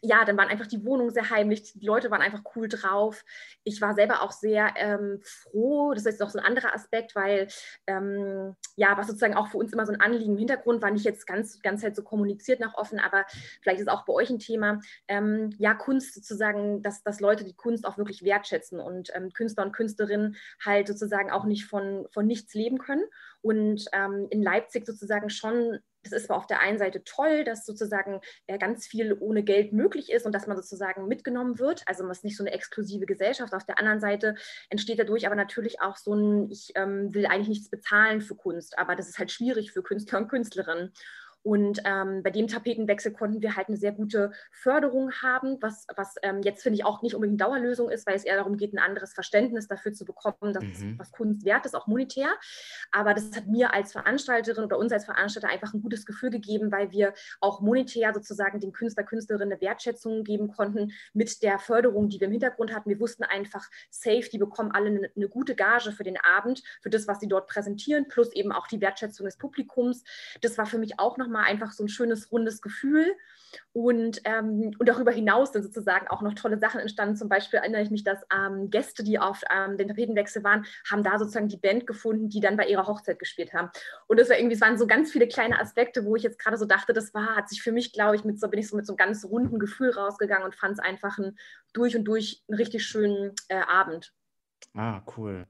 ja, 0.00 0.24
dann 0.24 0.36
waren 0.36 0.48
einfach 0.48 0.66
die 0.66 0.84
Wohnungen 0.84 1.10
sehr 1.10 1.30
heimlich, 1.30 1.72
die 1.72 1.86
Leute 1.86 2.10
waren 2.10 2.22
einfach 2.22 2.42
cool 2.54 2.68
drauf. 2.68 3.24
Ich 3.64 3.80
war 3.80 3.94
selber 3.94 4.22
auch 4.22 4.32
sehr 4.32 4.74
ähm, 4.76 5.20
froh, 5.22 5.92
das 5.92 6.06
ist 6.06 6.22
auch 6.22 6.30
so 6.30 6.38
ein 6.38 6.44
anderer 6.44 6.74
Aspekt, 6.74 7.16
weil 7.16 7.48
ähm, 7.86 8.54
ja, 8.76 8.96
was 8.96 9.08
sozusagen 9.08 9.34
auch 9.34 9.48
für 9.48 9.58
uns 9.58 9.72
immer 9.72 9.86
so 9.86 9.92
ein 9.92 10.00
Anliegen 10.00 10.32
im 10.32 10.38
Hintergrund 10.38 10.82
war, 10.82 10.90
nicht 10.90 11.04
jetzt 11.04 11.26
ganz, 11.26 11.60
ganz 11.62 11.82
halt 11.82 11.96
so 11.96 12.02
kommuniziert 12.02 12.60
nach 12.60 12.74
offen, 12.74 13.00
aber 13.00 13.24
vielleicht 13.62 13.80
ist 13.80 13.88
auch 13.88 14.04
bei 14.04 14.12
euch 14.12 14.30
ein 14.30 14.38
Thema, 14.38 14.80
ähm, 15.08 15.50
ja, 15.58 15.74
Kunst 15.74 16.14
sozusagen, 16.14 16.82
dass, 16.82 17.02
dass 17.02 17.20
Leute 17.20 17.44
die 17.44 17.56
Kunst 17.56 17.84
auch 17.86 17.98
wirklich 17.98 18.22
wertschätzen 18.22 18.78
und 18.78 19.10
ähm, 19.14 19.32
Künstler 19.32 19.64
und 19.64 19.72
Künstlerinnen 19.72 20.36
halt 20.64 20.86
sozusagen 20.86 21.30
auch 21.30 21.44
nicht 21.44 21.66
von, 21.66 22.06
von 22.10 22.26
nichts 22.26 22.54
leben 22.54 22.78
können. 22.78 23.04
Und 23.40 23.86
ähm, 23.92 24.26
in 24.30 24.42
Leipzig 24.42 24.84
sozusagen 24.84 25.30
schon 25.30 25.78
das 26.12 26.22
ist 26.22 26.30
auf 26.30 26.46
der 26.46 26.60
einen 26.60 26.78
Seite 26.78 27.02
toll, 27.04 27.44
dass 27.44 27.66
sozusagen 27.66 28.20
ganz 28.58 28.86
viel 28.86 29.16
ohne 29.18 29.42
Geld 29.42 29.72
möglich 29.72 30.10
ist 30.10 30.26
und 30.26 30.32
dass 30.32 30.46
man 30.46 30.56
sozusagen 30.56 31.08
mitgenommen 31.08 31.58
wird. 31.58 31.82
Also 31.86 32.02
man 32.02 32.12
ist 32.12 32.24
nicht 32.24 32.36
so 32.36 32.44
eine 32.44 32.52
exklusive 32.52 33.06
Gesellschaft. 33.06 33.54
Auf 33.54 33.64
der 33.64 33.78
anderen 33.78 34.00
Seite 34.00 34.34
entsteht 34.70 34.98
dadurch 34.98 35.26
aber 35.26 35.36
natürlich 35.36 35.80
auch 35.80 35.96
so 35.96 36.14
ein, 36.14 36.50
ich 36.50 36.72
ähm, 36.74 37.14
will 37.14 37.26
eigentlich 37.26 37.48
nichts 37.48 37.70
bezahlen 37.70 38.20
für 38.20 38.34
Kunst, 38.34 38.78
aber 38.78 38.96
das 38.96 39.08
ist 39.08 39.18
halt 39.18 39.30
schwierig 39.30 39.72
für 39.72 39.82
Künstler 39.82 40.18
und 40.18 40.28
Künstlerinnen. 40.28 40.92
Und 41.42 41.80
ähm, 41.84 42.22
bei 42.22 42.30
dem 42.30 42.48
Tapetenwechsel 42.48 43.12
konnten 43.12 43.40
wir 43.40 43.56
halt 43.56 43.68
eine 43.68 43.76
sehr 43.76 43.92
gute 43.92 44.32
Förderung 44.50 45.12
haben, 45.22 45.58
was, 45.60 45.86
was 45.96 46.16
ähm, 46.22 46.42
jetzt 46.42 46.62
finde 46.62 46.78
ich 46.78 46.84
auch 46.84 47.02
nicht 47.02 47.14
unbedingt 47.14 47.40
Dauerlösung 47.40 47.90
ist, 47.90 48.06
weil 48.06 48.16
es 48.16 48.24
eher 48.24 48.36
darum 48.36 48.56
geht, 48.56 48.72
ein 48.72 48.78
anderes 48.78 49.12
Verständnis 49.12 49.68
dafür 49.68 49.92
zu 49.92 50.04
bekommen, 50.04 50.52
dass 50.52 50.64
mhm. 50.64 50.98
was 50.98 51.12
Kunst 51.12 51.44
wert 51.44 51.64
ist, 51.64 51.74
auch 51.74 51.86
monetär. 51.86 52.28
Aber 52.90 53.14
das 53.14 53.34
hat 53.36 53.46
mir 53.46 53.72
als 53.72 53.92
Veranstalterin 53.92 54.64
oder 54.64 54.78
uns 54.78 54.92
als 54.92 55.04
Veranstalter 55.04 55.48
einfach 55.48 55.72
ein 55.74 55.82
gutes 55.82 56.06
Gefühl 56.06 56.30
gegeben, 56.30 56.72
weil 56.72 56.90
wir 56.90 57.14
auch 57.40 57.60
monetär 57.60 58.12
sozusagen 58.12 58.60
den 58.60 58.72
Künstler, 58.72 59.04
Künstlerinnen 59.04 59.52
eine 59.52 59.60
Wertschätzung 59.60 60.24
geben 60.24 60.48
konnten 60.48 60.92
mit 61.12 61.42
der 61.42 61.58
Förderung, 61.58 62.08
die 62.08 62.20
wir 62.20 62.26
im 62.26 62.32
Hintergrund 62.32 62.74
hatten. 62.74 62.90
Wir 62.90 63.00
wussten 63.00 63.24
einfach, 63.24 63.68
safe, 63.90 64.28
die 64.30 64.38
bekommen 64.38 64.72
alle 64.72 64.86
eine, 64.86 65.10
eine 65.14 65.28
gute 65.28 65.54
Gage 65.54 65.92
für 65.92 66.04
den 66.04 66.18
Abend, 66.18 66.62
für 66.82 66.90
das, 66.90 67.06
was 67.06 67.20
sie 67.20 67.28
dort 67.28 67.48
präsentieren, 67.48 68.08
plus 68.08 68.32
eben 68.32 68.52
auch 68.52 68.66
die 68.66 68.80
Wertschätzung 68.80 69.26
des 69.26 69.36
Publikums. 69.36 70.04
Das 70.40 70.58
war 70.58 70.66
für 70.66 70.78
mich 70.78 70.98
auch 70.98 71.16
nochmal 71.28 71.44
einfach 71.44 71.72
so 71.72 71.84
ein 71.84 71.88
schönes, 71.88 72.32
rundes 72.32 72.62
Gefühl. 72.62 73.14
Und, 73.72 74.20
ähm, 74.24 74.72
und 74.78 74.88
darüber 74.88 75.10
hinaus 75.10 75.52
sind 75.52 75.62
sozusagen 75.62 76.08
auch 76.08 76.20
noch 76.20 76.34
tolle 76.34 76.58
Sachen 76.58 76.80
entstanden. 76.80 77.16
Zum 77.16 77.28
Beispiel 77.28 77.60
erinnere 77.60 77.82
ich 77.82 77.90
mich, 77.90 78.04
dass 78.04 78.18
ähm, 78.34 78.70
Gäste, 78.70 79.02
die 79.02 79.18
auf 79.18 79.42
ähm, 79.50 79.78
den 79.78 79.88
Tapetenwechsel 79.88 80.44
waren, 80.44 80.66
haben 80.90 81.02
da 81.02 81.18
sozusagen 81.18 81.48
die 81.48 81.56
Band 81.56 81.86
gefunden, 81.86 82.28
die 82.28 82.40
dann 82.40 82.56
bei 82.56 82.66
ihrer 82.66 82.86
Hochzeit 82.86 83.18
gespielt 83.18 83.54
haben. 83.54 83.70
Und 84.06 84.20
das 84.20 84.28
war 84.28 84.36
irgendwie, 84.36 84.54
es 84.54 84.60
waren 84.60 84.76
so 84.76 84.86
ganz 84.86 85.12
viele 85.12 85.28
kleine 85.28 85.58
Aspekte, 85.58 86.04
wo 86.04 86.16
ich 86.16 86.22
jetzt 86.22 86.38
gerade 86.38 86.58
so 86.58 86.66
dachte, 86.66 86.92
das 86.92 87.14
war, 87.14 87.36
hat 87.36 87.48
sich 87.48 87.62
für 87.62 87.72
mich, 87.72 87.92
glaube 87.92 88.16
ich, 88.16 88.24
mit 88.24 88.38
so 88.38 88.48
bin 88.48 88.60
ich 88.60 88.68
so 88.68 88.76
mit 88.76 88.86
so 88.86 88.92
einem 88.92 88.98
ganz 88.98 89.24
runden 89.24 89.58
Gefühl 89.58 89.90
rausgegangen 89.90 90.44
und 90.44 90.54
fand 90.54 90.74
es 90.74 90.78
einfach 90.78 91.18
ein, 91.18 91.38
durch 91.72 91.96
und 91.96 92.04
durch 92.04 92.42
einen 92.48 92.58
richtig 92.58 92.84
schönen 92.84 93.32
äh, 93.48 93.60
Abend. 93.60 94.12
Ah, 94.74 95.00
cool. 95.16 95.46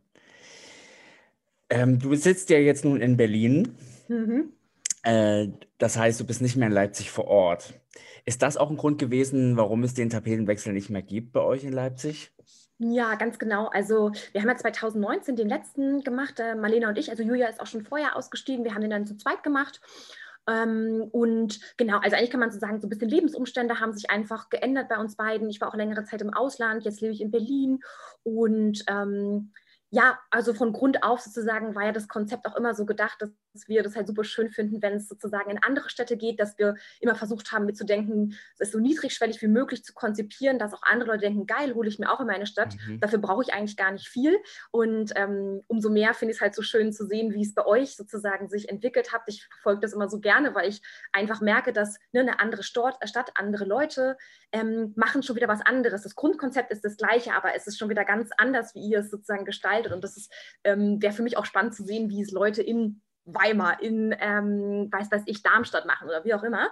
Ähm, 1.71 1.99
du 1.99 2.15
sitzt 2.15 2.49
ja 2.51 2.59
jetzt 2.59 2.85
nun 2.85 3.01
in 3.01 3.17
Berlin. 3.17 3.77
Mhm. 4.09 4.53
Äh, 5.03 5.49
das 5.79 5.97
heißt, 5.97 6.21
du 6.21 6.27
bist 6.27 6.43
nicht 6.43 6.57
mehr 6.57 6.69
in 6.69 6.75
Leipzig 6.75 7.11
vor 7.11 7.27
Ort. 7.27 7.75
Ist 8.25 8.43
das 8.43 8.57
auch 8.57 8.71
ein 8.71 8.77
Grund 8.77 8.99
gewesen, 8.99 9.57
warum 9.57 9.83
es 9.85 9.95
den 9.95 10.11
Tapetenwechsel 10.11 10.73
nicht 10.73 10.91
mehr 10.91 11.03
gibt 11.03 11.33
bei 11.33 11.41
euch 11.41 11.65
in 11.65 11.73
Leipzig? 11.73 12.33
Ja, 12.79 13.17
ganz 13.17 13.39
genau. 13.39 13.67
Also 13.69 14.13
wir 14.33 14.41
haben 14.41 14.49
ja 14.49 14.57
2019 14.57 15.35
den 15.35 15.49
letzten 15.49 16.03
gemacht, 16.03 16.39
äh, 16.39 16.55
Marlena 16.55 16.89
und 16.89 16.99
ich. 16.99 17.11
Also 17.11 17.23
Julia 17.23 17.49
ist 17.49 17.61
auch 17.61 17.67
schon 17.67 17.83
vorher 17.83 18.17
ausgestiegen. 18.17 18.65
Wir 18.65 18.75
haben 18.75 18.83
den 18.83 18.91
dann 18.91 19.07
zu 19.07 19.17
zweit 19.17 19.43
gemacht. 19.43 19.81
Ähm, 20.49 21.09
und 21.11 21.61
genau, 21.77 21.99
also 21.99 22.17
eigentlich 22.17 22.31
kann 22.31 22.41
man 22.41 22.51
so 22.51 22.59
sagen, 22.59 22.81
so 22.81 22.87
ein 22.87 22.91
bisschen 22.91 23.11
Lebensumstände 23.11 23.81
haben 23.81 23.93
sich 23.93 24.11
einfach 24.11 24.49
geändert 24.49 24.89
bei 24.89 24.97
uns 24.97 25.17
beiden. 25.17 25.51
Ich 25.51 25.61
war 25.61 25.69
auch 25.69 25.75
längere 25.75 26.05
Zeit 26.05 26.23
im 26.23 26.33
Ausland, 26.33 26.85
jetzt 26.85 27.01
lebe 27.01 27.13
ich 27.13 27.21
in 27.21 27.31
Berlin 27.31 27.81
und 28.23 28.83
ähm, 28.89 29.53
ja, 29.91 30.19
also 30.31 30.55
von 30.55 30.73
Grund 30.73 31.03
auf 31.03 31.21
sozusagen 31.21 31.75
war 31.75 31.87
ja 31.87 31.93
das 31.93 32.09
Konzept 32.09 32.47
auch 32.47 32.57
immer 32.57 32.75
so 32.75 32.85
gedacht, 32.85 33.21
dass 33.21 33.31
wir 33.67 33.83
das 33.83 33.97
halt 33.97 34.07
super 34.07 34.23
schön 34.23 34.51
finden, 34.51 34.81
wenn 34.83 34.95
es 34.95 35.09
sozusagen 35.09 35.51
in 35.51 35.63
andere 35.63 35.89
Städte 35.89 36.17
geht, 36.17 36.39
dass 36.39 36.59
wir 36.59 36.77
immer 37.01 37.15
versucht 37.15 37.51
haben 37.51 37.65
mitzudenken, 37.65 38.37
es 38.59 38.71
so 38.71 38.79
niedrigschwellig 38.79 39.43
wie 39.43 39.49
möglich 39.49 39.85
zu 39.85 39.95
konzipieren, 39.95 40.59
dass 40.59 40.75
auch 40.75 40.83
andere 40.83 41.09
Leute 41.09 41.23
denken, 41.23 41.47
geil, 41.47 41.75
hole 41.75 41.89
ich 41.89 41.99
mir 41.99 42.13
auch 42.13 42.21
in 42.21 42.27
meine 42.27 42.47
Stadt. 42.47 42.77
Mhm. 42.87 43.01
Dafür 43.01 43.19
brauche 43.19 43.43
ich 43.43 43.53
eigentlich 43.53 43.77
gar 43.77 43.91
nicht 43.91 44.09
viel. 44.09 44.39
Und 44.71 45.13
ähm, 45.17 45.63
umso 45.67 45.91
mehr 45.91 46.15
finde 46.15 46.33
ich 46.33 46.39
es 46.39 46.41
halt 46.41 46.55
so 46.55 46.63
schön 46.63 46.93
zu 46.93 47.07
sehen, 47.07 47.35
wie 47.35 47.43
es 47.43 47.55
bei 47.55 47.67
euch 47.67 47.97
sozusagen 47.97 48.49
sich 48.49 48.69
entwickelt 48.69 49.13
hat. 49.13 49.23
Ich 49.27 49.47
verfolge 49.47 49.81
das 49.81 49.93
immer 49.93 50.09
so 50.09 50.21
gerne, 50.21 50.55
weil 50.55 50.69
ich 50.69 50.83
einfach 51.13 51.41
merke, 51.41 51.73
dass 51.73 51.99
ne, 52.13 52.21
eine 52.21 52.41
andere 52.41 52.63
Stadt, 52.63 52.97
Stadt 53.09 53.33
andere 53.35 53.65
Leute 53.65 54.17
ähm, 54.53 54.93
machen 54.97 55.23
schon 55.23 55.37
wieder 55.37 55.49
was 55.49 55.63
anderes. 55.63 56.03
Das 56.03 56.15
Grundkonzept 56.15 56.71
ist 56.71 56.85
das 56.85 56.97
gleiche, 56.97 57.35
aber 57.35 57.55
es 57.55 57.67
ist 57.67 57.79
schon 57.79 57.89
wieder 57.89 58.05
ganz 58.05 58.31
anders, 58.37 58.75
wie 58.75 58.91
ihr 58.91 59.01
es 59.01 59.11
sozusagen 59.11 59.45
gestaltet. 59.45 59.93
Und 59.93 60.05
das 60.05 60.29
ähm, 60.65 61.01
wäre 61.01 61.13
für 61.13 61.23
mich 61.23 61.37
auch 61.37 61.45
spannend 61.45 61.75
zu 61.75 61.85
sehen, 61.85 62.11
wie 62.11 62.23
es 62.23 62.31
Leute 62.31 62.63
in 62.63 63.01
Weimar, 63.35 63.83
in, 63.83 64.15
ähm, 64.19 64.89
weiß 64.91 65.11
weiß 65.11 65.23
ich, 65.27 65.43
Darmstadt 65.43 65.87
machen 65.87 66.09
oder 66.09 66.25
wie 66.25 66.35
auch 66.35 66.43
immer. 66.43 66.71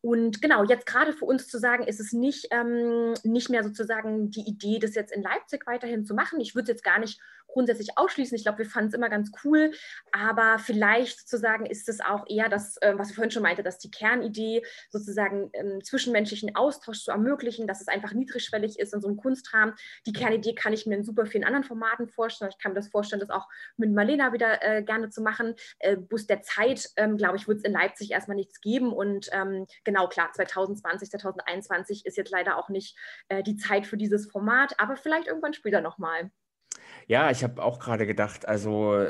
Und 0.00 0.40
genau, 0.40 0.64
jetzt 0.64 0.86
gerade 0.86 1.12
für 1.12 1.26
uns 1.26 1.46
zu 1.46 1.58
sagen, 1.58 1.86
ist 1.86 2.00
es 2.00 2.12
nicht, 2.12 2.48
ähm, 2.50 3.14
nicht 3.22 3.50
mehr 3.50 3.62
sozusagen 3.62 4.30
die 4.30 4.48
Idee, 4.48 4.78
das 4.78 4.94
jetzt 4.94 5.12
in 5.12 5.22
Leipzig 5.22 5.66
weiterhin 5.66 6.06
zu 6.06 6.14
machen. 6.14 6.40
Ich 6.40 6.54
würde 6.54 6.64
es 6.64 6.76
jetzt 6.76 6.84
gar 6.84 6.98
nicht 6.98 7.20
grundsätzlich 7.52 7.96
ausschließen. 7.96 8.36
Ich 8.36 8.44
glaube, 8.44 8.58
wir 8.58 8.66
fanden 8.66 8.88
es 8.88 8.94
immer 8.94 9.08
ganz 9.08 9.30
cool, 9.44 9.72
aber 10.12 10.58
vielleicht 10.58 11.20
sozusagen 11.20 11.66
ist 11.66 11.88
es 11.88 12.00
auch 12.00 12.24
eher 12.28 12.48
das, 12.48 12.76
äh, 12.78 12.94
was 12.96 13.10
ich 13.10 13.14
vorhin 13.14 13.30
schon 13.30 13.42
meinte, 13.42 13.62
dass 13.62 13.78
die 13.78 13.90
Kernidee 13.90 14.62
sozusagen 14.90 15.50
ähm, 15.52 15.82
zwischenmenschlichen 15.82 16.56
Austausch 16.56 17.04
zu 17.04 17.10
ermöglichen, 17.10 17.66
dass 17.66 17.80
es 17.80 17.88
einfach 17.88 18.12
niedrigschwellig 18.12 18.78
ist 18.78 18.94
in 18.94 19.00
so 19.00 19.08
einem 19.08 19.16
Kunstrahmen. 19.16 19.74
Die 20.06 20.12
Kernidee 20.12 20.54
kann 20.54 20.72
ich 20.72 20.86
mir 20.86 20.96
in 20.96 21.04
super 21.04 21.26
vielen 21.26 21.44
anderen 21.44 21.64
Formaten 21.64 22.08
vorstellen. 22.08 22.50
Ich 22.54 22.62
kann 22.62 22.72
mir 22.72 22.76
das 22.76 22.88
vorstellen, 22.88 23.20
das 23.20 23.30
auch 23.30 23.48
mit 23.76 23.92
Marlena 23.92 24.32
wieder 24.32 24.62
äh, 24.62 24.82
gerne 24.82 25.10
zu 25.10 25.22
machen. 25.22 25.54
Äh, 25.78 25.96
Bus 25.96 26.26
der 26.26 26.42
Zeit, 26.42 26.90
ähm, 26.96 27.16
glaube 27.16 27.36
ich, 27.36 27.48
wird 27.48 27.58
es 27.58 27.64
in 27.64 27.72
Leipzig 27.72 28.10
erstmal 28.10 28.36
nichts 28.36 28.60
geben 28.60 28.92
und 28.92 29.28
ähm, 29.32 29.66
genau 29.84 30.08
klar, 30.08 30.30
2020, 30.32 31.10
2021 31.10 32.06
ist 32.06 32.16
jetzt 32.16 32.30
leider 32.30 32.56
auch 32.56 32.68
nicht 32.68 32.96
äh, 33.28 33.42
die 33.42 33.56
Zeit 33.56 33.86
für 33.86 33.96
dieses 33.96 34.30
Format, 34.30 34.74
aber 34.78 34.96
vielleicht 34.96 35.26
irgendwann 35.26 35.54
später 35.54 35.80
nochmal. 35.80 36.30
Ja, 37.06 37.30
ich 37.30 37.42
habe 37.44 37.62
auch 37.62 37.78
gerade 37.78 38.06
gedacht, 38.06 38.46
also 38.46 39.06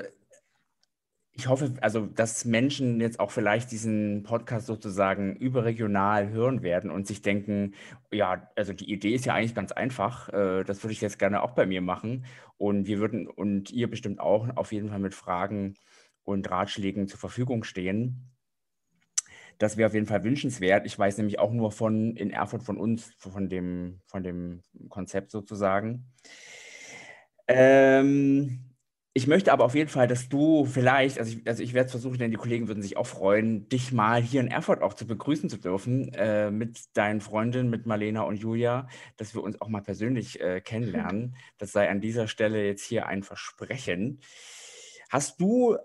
ich 1.33 1.47
hoffe, 1.49 1.75
also 1.81 2.07
dass 2.07 2.45
Menschen 2.45 3.01
jetzt 3.01 3.21
auch 3.21 3.31
vielleicht 3.31 3.71
diesen 3.71 4.23
Podcast 4.25 4.66
sozusagen 4.66 5.37
überregional 5.37 6.29
hören 6.29 6.62
werden 6.62 6.90
und 6.90 7.07
sich 7.07 7.23
denken, 7.23 7.75
ja, 8.12 8.51
also 8.57 8.73
die 8.73 8.93
Idee 8.93 9.14
ist 9.14 9.25
ja 9.25 9.35
eigentlich 9.35 9.55
ganz 9.55 9.73
einfach. 9.73 10.29
Äh, 10.29 10.64
das 10.64 10.83
würde 10.83 10.93
ich 10.93 11.01
jetzt 11.01 11.19
gerne 11.19 11.43
auch 11.43 11.53
bei 11.53 11.66
mir 11.66 11.81
machen. 11.81 12.27
Und 12.59 12.87
wir 12.87 12.99
würden 12.99 13.27
und 13.27 13.71
ihr 13.71 13.88
bestimmt 13.88 14.21
auch 14.21 14.49
auf 14.57 14.73
jeden 14.73 14.90
Fall 14.90 14.99
mit 14.99 15.14
Fragen 15.14 15.77
und 16.25 16.51
Ratschlägen 16.51 17.09
zur 17.09 17.19
Verfügung 17.19 17.64
stehen. 17.64 18.31
Das 19.59 19.77
wäre 19.77 19.88
auf 19.88 19.95
jeden 19.95 20.07
Fall 20.07 20.25
wünschenswert. 20.25 20.87
Ich 20.87 20.99
weiß 20.99 21.19
nämlich 21.19 21.38
auch 21.38 21.53
nur 21.53 21.71
von 21.71 22.16
in 22.16 22.31
Erfurt 22.31 22.62
von 22.62 22.77
uns, 22.79 23.12
von 23.19 23.49
dem, 23.49 24.01
von 24.07 24.23
dem 24.23 24.62
Konzept 24.88 25.31
sozusagen. 25.31 26.07
Ähm, 27.51 28.71
ich 29.13 29.27
möchte 29.27 29.53
aber 29.53 29.65
auf 29.65 29.75
jeden 29.75 29.91
Fall, 29.91 30.07
dass 30.07 30.29
du 30.29 30.65
vielleicht, 30.65 31.19
also 31.19 31.37
ich, 31.37 31.47
also 31.47 31.65
ich 31.65 31.75
werde 31.75 31.87
es 31.87 31.91
versuchen, 31.91 32.19
denn 32.19 32.31
die 32.31 32.37
Kollegen 32.37 32.69
würden 32.69 32.81
sich 32.81 32.97
auch 32.97 33.09
freuen, 33.09 33.69
dich 33.69 33.91
mal 33.91 34.23
hier 34.23 34.41
in 34.41 34.47
Erfurt 34.47 34.83
auch 34.83 34.95
zu 34.95 35.05
begrüßen 35.05 35.51
zu 35.51 35.57
dürfen, 35.57 36.15
äh, 36.15 36.53
mit 36.53 36.97
deinen 36.97 37.21
Freundinnen, 37.21 37.71
mit 37.71 37.87
Marlena 37.87 38.23
und 38.23 38.37
Julia, 38.37 38.87
dass 39.17 39.35
wir 39.35 39.43
uns 39.43 39.61
auch 39.61 39.69
mal 39.69 39.83
persönlich 39.83 40.41
äh, 40.41 40.61
kennenlernen. 40.61 41.35
Das 41.59 41.73
sei 41.73 41.91
an 41.91 42.01
dieser 42.01 42.29
Stelle 42.29 42.65
jetzt 42.65 42.85
hier 42.85 43.07
ein 43.07 43.23
Versprechen. 43.23 44.21
Hast 45.11 45.41
du 45.41 45.77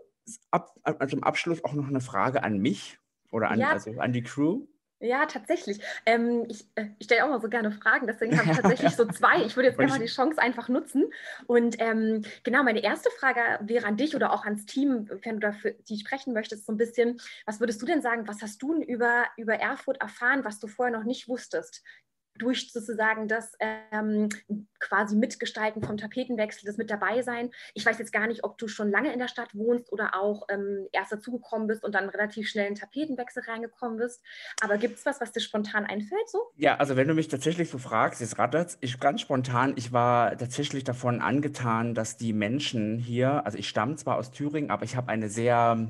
ab, 0.52 0.76
ab, 0.84 1.10
zum 1.10 1.24
Abschluss 1.24 1.64
auch 1.64 1.74
noch 1.74 1.88
eine 1.88 2.02
Frage 2.02 2.44
an 2.44 2.60
mich 2.60 3.00
oder 3.32 3.50
an, 3.50 3.60
ja. 3.60 3.72
also 3.72 4.00
an 4.00 4.14
die 4.14 4.24
Crew? 4.24 4.68
Ja, 5.00 5.26
tatsächlich. 5.26 5.80
Ähm, 6.06 6.46
ich, 6.50 6.66
äh, 6.76 6.88
ich 7.00 7.06
stelle 7.06 7.26
auch 7.26 7.30
mal 7.30 7.42
so 7.42 7.50
gerne 7.50 7.72
Fragen, 7.72 8.08
deswegen 8.08 8.38
habe 8.38 8.50
ich 8.50 8.58
tatsächlich 8.62 8.96
so 8.96 9.06
zwei. 9.06 9.44
Ich 9.44 9.56
würde 9.56 9.68
jetzt 9.68 9.78
gerne 9.78 9.92
mal 9.92 10.00
die 10.00 10.06
Chance 10.06 10.42
einfach 10.42 10.70
nutzen. 10.70 11.12
Und 11.48 11.76
ähm, 11.80 12.24
genau, 12.44 12.64
meine 12.64 12.82
erste 12.82 13.10
Frage 13.12 13.42
wäre 13.62 13.86
an 13.86 13.98
dich 13.98 14.16
oder 14.16 14.32
auch 14.32 14.46
ans 14.46 14.66
Team, 14.66 15.10
wenn 15.24 15.40
du 15.40 15.48
dafür 15.48 15.72
die 15.90 16.00
sprechen 16.00 16.34
möchtest, 16.34 16.66
so 16.66 16.72
ein 16.72 16.78
bisschen, 16.78 17.20
was 17.46 17.60
würdest 17.60 17.82
du 17.82 17.86
denn 17.86 18.02
sagen, 18.02 18.28
was 18.28 18.42
hast 18.42 18.62
du 18.62 18.82
über, 18.82 19.26
über 19.36 19.56
Erfurt 19.56 20.00
erfahren, 20.00 20.46
was 20.46 20.60
du 20.60 20.68
vorher 20.68 20.98
noch 20.98 21.06
nicht 21.06 21.28
wusstest? 21.28 21.84
Durch 22.38 22.72
sozusagen 22.72 23.28
das 23.28 23.54
ähm, 23.60 24.30
quasi 24.80 25.16
Mitgestalten 25.16 25.82
vom 25.82 25.98
Tapetenwechsel, 25.98 26.66
das 26.66 26.78
mit 26.78 26.90
dabei 26.90 27.22
sein. 27.22 27.52
Ich 27.74 27.86
weiß 27.86 27.98
jetzt 27.98 28.12
gar 28.12 28.28
nicht, 28.28 28.44
ob 28.44 28.58
du 28.58 28.68
schon 28.68 28.92
lange 28.92 29.14
in 29.14 29.20
der 29.20 29.28
Stadt 29.28 29.56
wohnst 29.56 29.92
oder 29.92 30.16
auch 30.16 30.48
ähm, 30.50 30.88
erst 30.92 31.12
dazugekommen 31.12 31.68
bist 31.68 31.84
und 31.84 31.96
dann 31.96 32.10
relativ 32.10 32.48
schnell 32.48 32.68
in 32.68 32.76
Tapetenwechsel 32.76 33.44
reingekommen 33.44 33.98
bist. 33.98 34.22
Aber 34.62 34.78
gibt 34.78 34.98
es 34.98 35.06
was, 35.06 35.22
was 35.22 35.32
dir 35.32 35.40
spontan 35.42 35.86
einfällt 35.86 36.30
so? 36.30 36.40
Ja, 36.58 36.76
also 36.78 36.96
wenn 36.96 37.08
du 37.08 37.14
mich 37.14 37.28
tatsächlich 37.28 37.70
so 37.70 37.78
fragst, 37.78 38.22
jetzt 38.22 38.36
gerade 38.36 38.66
ich 38.82 39.00
ganz 39.00 39.22
spontan, 39.22 39.74
ich 39.76 39.92
war 39.92 40.38
tatsächlich 40.38 40.84
davon 40.84 41.22
angetan, 41.22 41.94
dass 41.94 42.18
die 42.18 42.34
Menschen 42.34 42.98
hier, 42.98 43.46
also 43.46 43.58
ich 43.58 43.70
stamme 43.70 43.96
zwar 43.96 44.18
aus 44.18 44.32
Thüringen, 44.32 44.72
aber 44.72 44.84
ich 44.84 44.96
habe 44.96 45.10
eine 45.10 45.30
sehr 45.30 45.88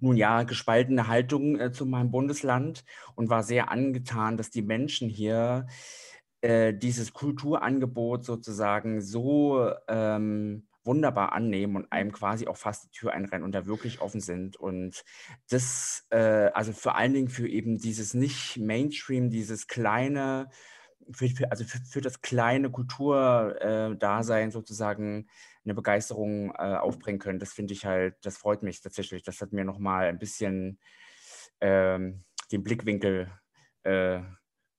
nun 0.00 0.16
ja, 0.16 0.42
gespaltene 0.42 1.08
Haltung 1.08 1.58
äh, 1.58 1.72
zu 1.72 1.86
meinem 1.86 2.10
Bundesland 2.10 2.84
und 3.14 3.30
war 3.30 3.42
sehr 3.42 3.70
angetan, 3.70 4.36
dass 4.36 4.50
die 4.50 4.62
Menschen 4.62 5.08
hier 5.08 5.66
äh, 6.40 6.74
dieses 6.74 7.12
Kulturangebot 7.12 8.24
sozusagen 8.24 9.00
so 9.00 9.70
ähm, 9.88 10.66
wunderbar 10.84 11.32
annehmen 11.32 11.76
und 11.76 11.92
einem 11.92 12.12
quasi 12.12 12.46
auch 12.46 12.56
fast 12.56 12.84
die 12.84 12.90
Tür 12.90 13.12
einrennen 13.12 13.44
und 13.44 13.54
da 13.54 13.66
wirklich 13.66 14.00
offen 14.00 14.20
sind. 14.20 14.56
Und 14.56 15.04
das, 15.48 16.06
äh, 16.10 16.50
also 16.52 16.72
vor 16.72 16.96
allen 16.96 17.14
Dingen 17.14 17.28
für 17.28 17.48
eben 17.48 17.78
dieses 17.78 18.14
nicht 18.14 18.58
Mainstream, 18.58 19.30
dieses 19.30 19.68
kleine, 19.68 20.50
für, 21.12 21.28
für, 21.28 21.50
also 21.50 21.64
für, 21.64 21.78
für, 21.78 22.00
das 22.00 22.20
kleine 22.20 22.70
Kulturdasein 22.70 24.50
sozusagen 24.50 25.28
eine 25.64 25.74
Begeisterung 25.74 26.50
äh, 26.50 26.76
aufbringen 26.76 27.18
können. 27.18 27.38
Das 27.38 27.52
finde 27.52 27.74
ich 27.74 27.86
halt, 27.86 28.16
das 28.22 28.36
freut 28.36 28.62
mich 28.62 28.80
tatsächlich. 28.80 29.22
Das 29.22 29.40
hat 29.40 29.52
mir 29.52 29.64
nochmal 29.64 30.06
ein 30.06 30.18
bisschen 30.18 30.78
ähm, 31.60 32.24
den 32.50 32.62
Blickwinkel 32.62 33.30
äh, 33.84 34.20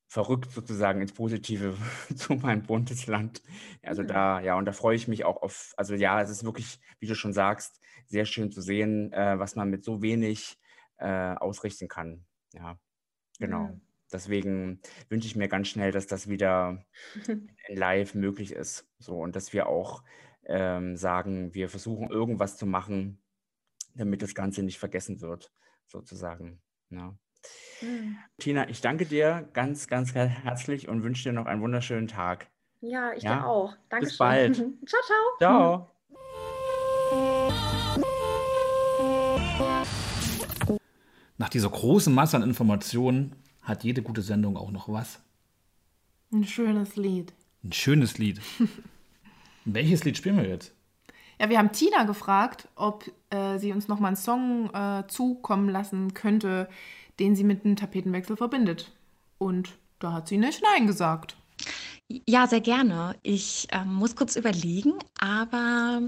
verrückt 0.07 0.51
sozusagen 0.51 1.01
ins 1.01 1.13
Positive 1.13 1.75
zu 2.15 2.35
meinem 2.35 2.63
Bundesland. 2.63 3.41
Also 3.81 4.03
da, 4.03 4.41
ja, 4.41 4.55
und 4.55 4.65
da 4.65 4.71
freue 4.71 4.95
ich 4.95 5.07
mich 5.07 5.25
auch 5.25 5.41
auf, 5.41 5.73
also 5.75 5.95
ja, 5.95 6.21
es 6.21 6.29
ist 6.29 6.43
wirklich, 6.43 6.79
wie 6.99 7.07
du 7.07 7.15
schon 7.15 7.33
sagst, 7.33 7.81
sehr 8.05 8.25
schön 8.25 8.51
zu 8.51 8.61
sehen, 8.61 9.11
äh, 9.11 9.39
was 9.39 9.55
man 9.55 9.69
mit 9.69 9.83
so 9.83 10.01
wenig 10.01 10.59
äh, 10.97 11.33
ausrichten 11.35 11.87
kann. 11.87 12.25
Ja, 12.53 12.77
genau. 13.39 13.69
Mhm. 13.69 13.81
Deswegen 14.11 14.79
wünsche 15.09 15.25
ich 15.25 15.35
mir 15.35 15.47
ganz 15.47 15.69
schnell, 15.69 15.91
dass 15.91 16.05
das 16.05 16.29
wieder 16.29 16.85
live 17.67 18.13
möglich 18.13 18.51
ist. 18.51 18.87
So, 18.99 19.17
und 19.17 19.35
dass 19.35 19.51
wir 19.53 19.67
auch 19.67 20.03
ähm, 20.45 20.97
sagen, 20.97 21.53
wir 21.53 21.69
versuchen 21.69 22.09
irgendwas 22.09 22.57
zu 22.57 22.65
machen, 22.65 23.21
damit 23.95 24.21
das 24.21 24.35
Ganze 24.35 24.63
nicht 24.63 24.79
vergessen 24.79 25.21
wird, 25.21 25.51
sozusagen. 25.87 26.61
Ja. 26.89 27.15
Mhm. 27.81 28.17
Tina, 28.37 28.69
ich 28.69 28.81
danke 28.81 29.05
dir 29.05 29.49
ganz, 29.53 29.87
ganz 29.87 30.13
herzlich 30.13 30.87
und 30.87 31.03
wünsche 31.03 31.23
dir 31.23 31.33
noch 31.33 31.45
einen 31.45 31.61
wunderschönen 31.61 32.07
Tag. 32.07 32.47
Ja, 32.81 33.13
ich 33.13 33.23
ja? 33.23 33.35
dir 33.35 33.47
auch. 33.47 33.75
Danke. 33.89 34.05
Bis 34.05 34.17
bald. 34.17 34.55
ciao, 34.85 35.01
ciao. 35.39 35.87
Ciao. 35.87 35.89
Nach 41.37 41.49
dieser 41.49 41.69
großen 41.69 42.13
Masse 42.13 42.37
an 42.37 42.43
Informationen 42.43 43.35
hat 43.61 43.83
jede 43.83 44.01
gute 44.01 44.21
Sendung 44.21 44.57
auch 44.57 44.71
noch 44.71 44.89
was. 44.89 45.21
Ein 46.31 46.43
schönes 46.45 46.95
Lied. 46.95 47.33
Ein 47.63 47.71
schönes 47.71 48.17
Lied. 48.17 48.41
Welches 49.65 50.03
Lied 50.03 50.17
spielen 50.17 50.37
wir 50.37 50.47
jetzt? 50.47 50.73
Ja, 51.39 51.49
wir 51.49 51.57
haben 51.57 51.71
Tina 51.71 52.03
gefragt, 52.03 52.67
ob 52.75 53.11
äh, 53.29 53.57
sie 53.57 53.71
uns 53.71 53.87
noch 53.87 53.99
mal 53.99 54.07
einen 54.07 54.15
Song 54.15 54.69
äh, 54.73 55.03
zukommen 55.07 55.69
lassen 55.69 56.13
könnte, 56.13 56.69
den 57.19 57.35
sie 57.35 57.43
mit 57.43 57.65
einem 57.65 57.75
Tapetenwechsel 57.75 58.37
verbindet. 58.37 58.91
Und 59.37 59.73
da 59.99 60.13
hat 60.13 60.27
sie 60.27 60.37
nicht 60.37 60.61
Nein 60.63 60.87
gesagt. 60.87 61.37
Ja, 62.27 62.47
sehr 62.47 62.61
gerne. 62.61 63.15
Ich 63.23 63.67
äh, 63.71 63.83
muss 63.85 64.15
kurz 64.15 64.35
überlegen, 64.35 64.93
aber 65.19 66.01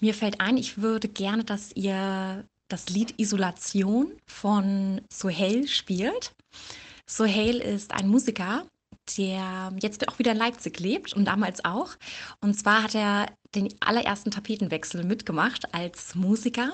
mir 0.00 0.14
fällt 0.14 0.40
ein, 0.40 0.56
ich 0.56 0.78
würde 0.78 1.08
gerne, 1.08 1.44
dass 1.44 1.74
ihr 1.74 2.44
das 2.68 2.88
Lied 2.88 3.18
Isolation 3.18 4.12
von 4.26 5.00
Sohail 5.12 5.66
spielt. 5.66 6.32
Sohail 7.06 7.56
ist 7.56 7.92
ein 7.92 8.08
Musiker, 8.08 8.66
der 9.16 9.72
jetzt 9.80 10.08
auch 10.08 10.18
wieder 10.18 10.32
in 10.32 10.38
Leipzig 10.38 10.80
lebt 10.80 11.14
und 11.14 11.24
damals 11.24 11.64
auch. 11.64 11.90
Und 12.40 12.54
zwar 12.58 12.82
hat 12.82 12.94
er 12.94 13.26
den 13.54 13.68
allerersten 13.80 14.30
Tapetenwechsel 14.30 15.04
mitgemacht 15.04 15.72
als 15.74 16.14
Musiker. 16.14 16.72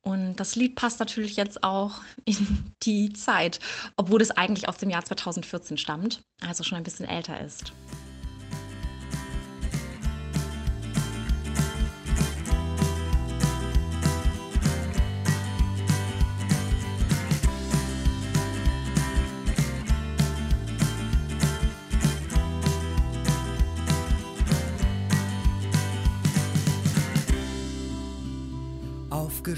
Und 0.00 0.36
das 0.36 0.56
Lied 0.56 0.74
passt 0.74 0.98
natürlich 1.00 1.36
jetzt 1.36 1.62
auch 1.62 2.00
in 2.24 2.72
die 2.82 3.12
Zeit, 3.12 3.60
obwohl 3.96 4.20
es 4.20 4.30
eigentlich 4.30 4.68
aus 4.68 4.78
dem 4.78 4.90
Jahr 4.90 5.04
2014 5.04 5.78
stammt, 5.78 6.22
also 6.40 6.64
schon 6.64 6.78
ein 6.78 6.84
bisschen 6.84 7.06
älter 7.06 7.40
ist. 7.40 7.72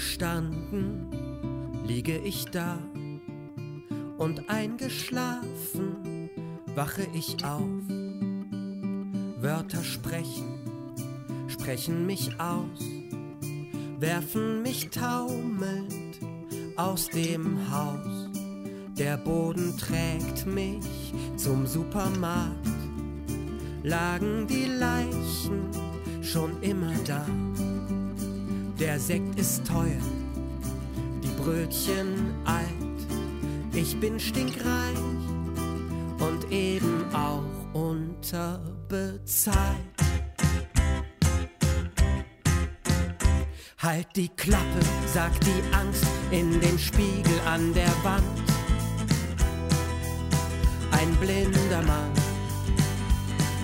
Aufgestanden 0.01 1.05
liege 1.85 2.17
ich 2.17 2.45
da 2.45 2.79
und 4.17 4.49
eingeschlafen 4.49 6.27
wache 6.73 7.05
ich 7.13 7.45
auf. 7.45 7.69
Wörter 9.39 9.83
sprechen, 9.83 10.57
sprechen 11.47 12.07
mich 12.07 12.31
aus, 12.39 12.83
werfen 13.99 14.63
mich 14.63 14.89
taumelnd 14.89 16.19
aus 16.77 17.07
dem 17.09 17.69
Haus. 17.69 18.27
Der 18.97 19.17
Boden 19.17 19.77
trägt 19.77 20.47
mich 20.47 21.13
zum 21.37 21.67
Supermarkt, 21.67 22.67
lagen 23.83 24.47
die 24.47 24.65
Leichen 24.65 25.69
schon 26.23 26.59
immer 26.63 26.91
da. 27.05 27.23
Der 28.81 28.99
Sekt 28.99 29.39
ist 29.39 29.65
teuer, 29.67 30.01
die 31.23 31.29
Brötchen 31.39 32.33
alt. 32.45 32.65
Ich 33.75 33.95
bin 33.99 34.19
stinkreich 34.19 34.97
und 36.17 36.51
eben 36.51 37.05
auch 37.13 37.43
unterbezahlt. 37.73 39.55
Halt 43.77 44.07
die 44.15 44.29
Klappe, 44.29 44.79
sagt 45.05 45.45
die 45.45 45.61
Angst 45.75 46.07
in 46.31 46.59
dem 46.59 46.79
Spiegel 46.79 47.39
an 47.45 47.71
der 47.75 47.93
Wand. 48.01 48.23
Ein 50.89 51.15
blinder 51.17 51.83
Mann. 51.83 52.11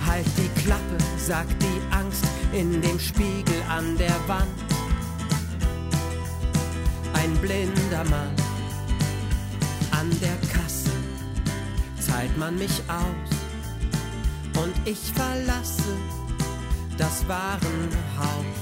Halt 0.05 0.27
die 0.37 0.61
Klappe, 0.61 0.97
sagt 1.17 1.59
die 1.59 1.81
Angst 1.91 2.23
in 2.53 2.83
dem 2.83 2.99
Spiegel 2.99 3.63
an 3.67 3.97
der 3.97 4.15
Wand 4.27 4.66
ein 7.17 7.33
blinder 7.41 8.03
Mann. 8.09 8.35
An 9.91 10.09
der 10.21 10.37
Kasse 10.53 10.91
zahlt 11.99 12.35
man 12.37 12.57
mich 12.57 12.81
aus 12.87 13.31
und 14.63 14.73
ich 14.85 15.11
verlasse 15.13 15.95
das 16.97 17.27
Warenhaus. 17.27 18.59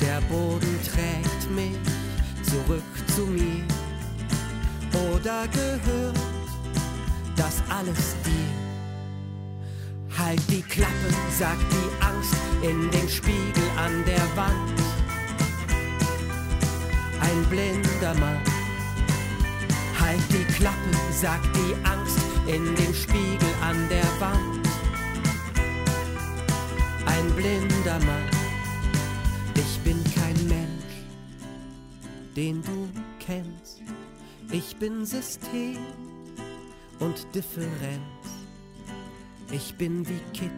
Der 0.00 0.20
Boden 0.22 0.78
trägt 0.82 1.50
mich 1.50 1.78
zurück 2.42 2.82
zu 3.14 3.22
mir. 3.22 3.64
Oder 5.10 5.46
gehört 5.48 6.18
das 7.36 7.62
alles 7.68 8.16
dir? 8.24 8.52
Halt 10.18 10.42
die 10.48 10.62
Klappe, 10.62 11.08
sagt 11.38 11.72
die 11.72 12.04
Angst 12.04 12.36
in 12.62 12.90
den 12.90 13.08
Spiegel 13.08 13.68
an 13.76 14.04
der 14.04 14.36
Wand 14.36 14.81
ein 17.22 17.44
blinder 17.48 18.14
Mann. 18.20 18.42
Halt 19.98 20.22
die 20.30 20.44
Klappe, 20.54 20.92
sagt 21.12 21.48
die 21.56 21.74
Angst 21.86 22.18
in 22.46 22.64
dem 22.74 22.94
Spiegel 22.94 23.52
an 23.62 23.88
der 23.88 24.20
Wand. 24.20 24.68
Ein 27.06 27.30
blinder 27.36 27.98
Mann, 28.06 28.28
ich 29.54 29.78
bin 29.80 30.02
kein 30.14 30.48
Mensch, 30.48 30.94
den 32.36 32.62
du 32.62 32.88
kennst. 33.18 33.82
Ich 34.50 34.76
bin 34.76 35.06
System 35.06 35.78
und 36.98 37.26
Differenz. 37.34 38.26
Ich 39.50 39.74
bin 39.76 40.06
wie 40.08 40.20
Kit 40.32 40.50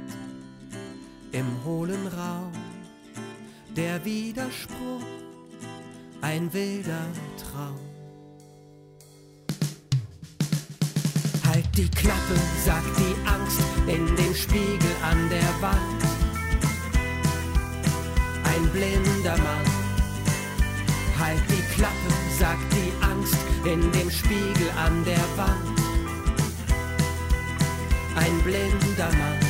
im 1.32 1.46
hohlen 1.64 2.06
Raum. 2.08 2.52
Der 3.76 4.04
Widerspruch 4.04 5.13
ein 6.24 6.50
wilder 6.54 7.04
Traum. 7.36 7.78
Halt 11.46 11.68
die 11.76 11.88
Klappe, 11.90 12.36
sagt 12.64 12.98
die 12.98 13.14
Angst 13.28 13.60
in 13.86 14.06
dem 14.16 14.34
Spiegel 14.34 14.94
an 15.02 15.28
der 15.28 15.50
Wand. 15.60 16.00
Ein 18.44 18.70
blinder 18.70 19.36
Mann. 19.36 19.66
Halt 21.18 21.42
die 21.50 21.74
Klappe, 21.74 22.10
sagt 22.38 22.72
die 22.72 22.92
Angst 23.04 23.36
in 23.66 23.92
dem 23.92 24.10
Spiegel 24.10 24.70
an 24.82 25.04
der 25.04 25.26
Wand. 25.36 25.78
Ein 28.16 28.38
blinder 28.42 29.10
Mann. 29.18 29.43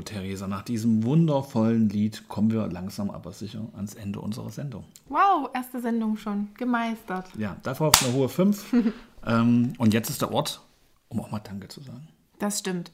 Theresa, 0.00 0.46
nach 0.46 0.62
diesem 0.62 1.04
wundervollen 1.04 1.88
Lied 1.88 2.28
kommen 2.28 2.50
wir 2.50 2.66
langsam 2.68 3.10
aber 3.10 3.32
sicher 3.32 3.66
ans 3.74 3.94
Ende 3.94 4.20
unserer 4.20 4.50
Sendung. 4.50 4.84
Wow, 5.08 5.50
erste 5.54 5.80
Sendung 5.80 6.16
schon. 6.16 6.48
Gemeistert. 6.58 7.26
Ja, 7.36 7.56
dafür 7.62 7.88
auf 7.88 8.02
eine 8.04 8.14
hohe 8.14 8.28
5. 8.28 8.74
ähm, 9.26 9.72
und 9.78 9.94
jetzt 9.94 10.10
ist 10.10 10.22
der 10.22 10.32
Ort, 10.32 10.60
um 11.08 11.20
auch 11.20 11.30
mal 11.30 11.40
Danke 11.40 11.68
zu 11.68 11.80
sagen. 11.80 12.08
Das 12.38 12.58
stimmt. 12.58 12.90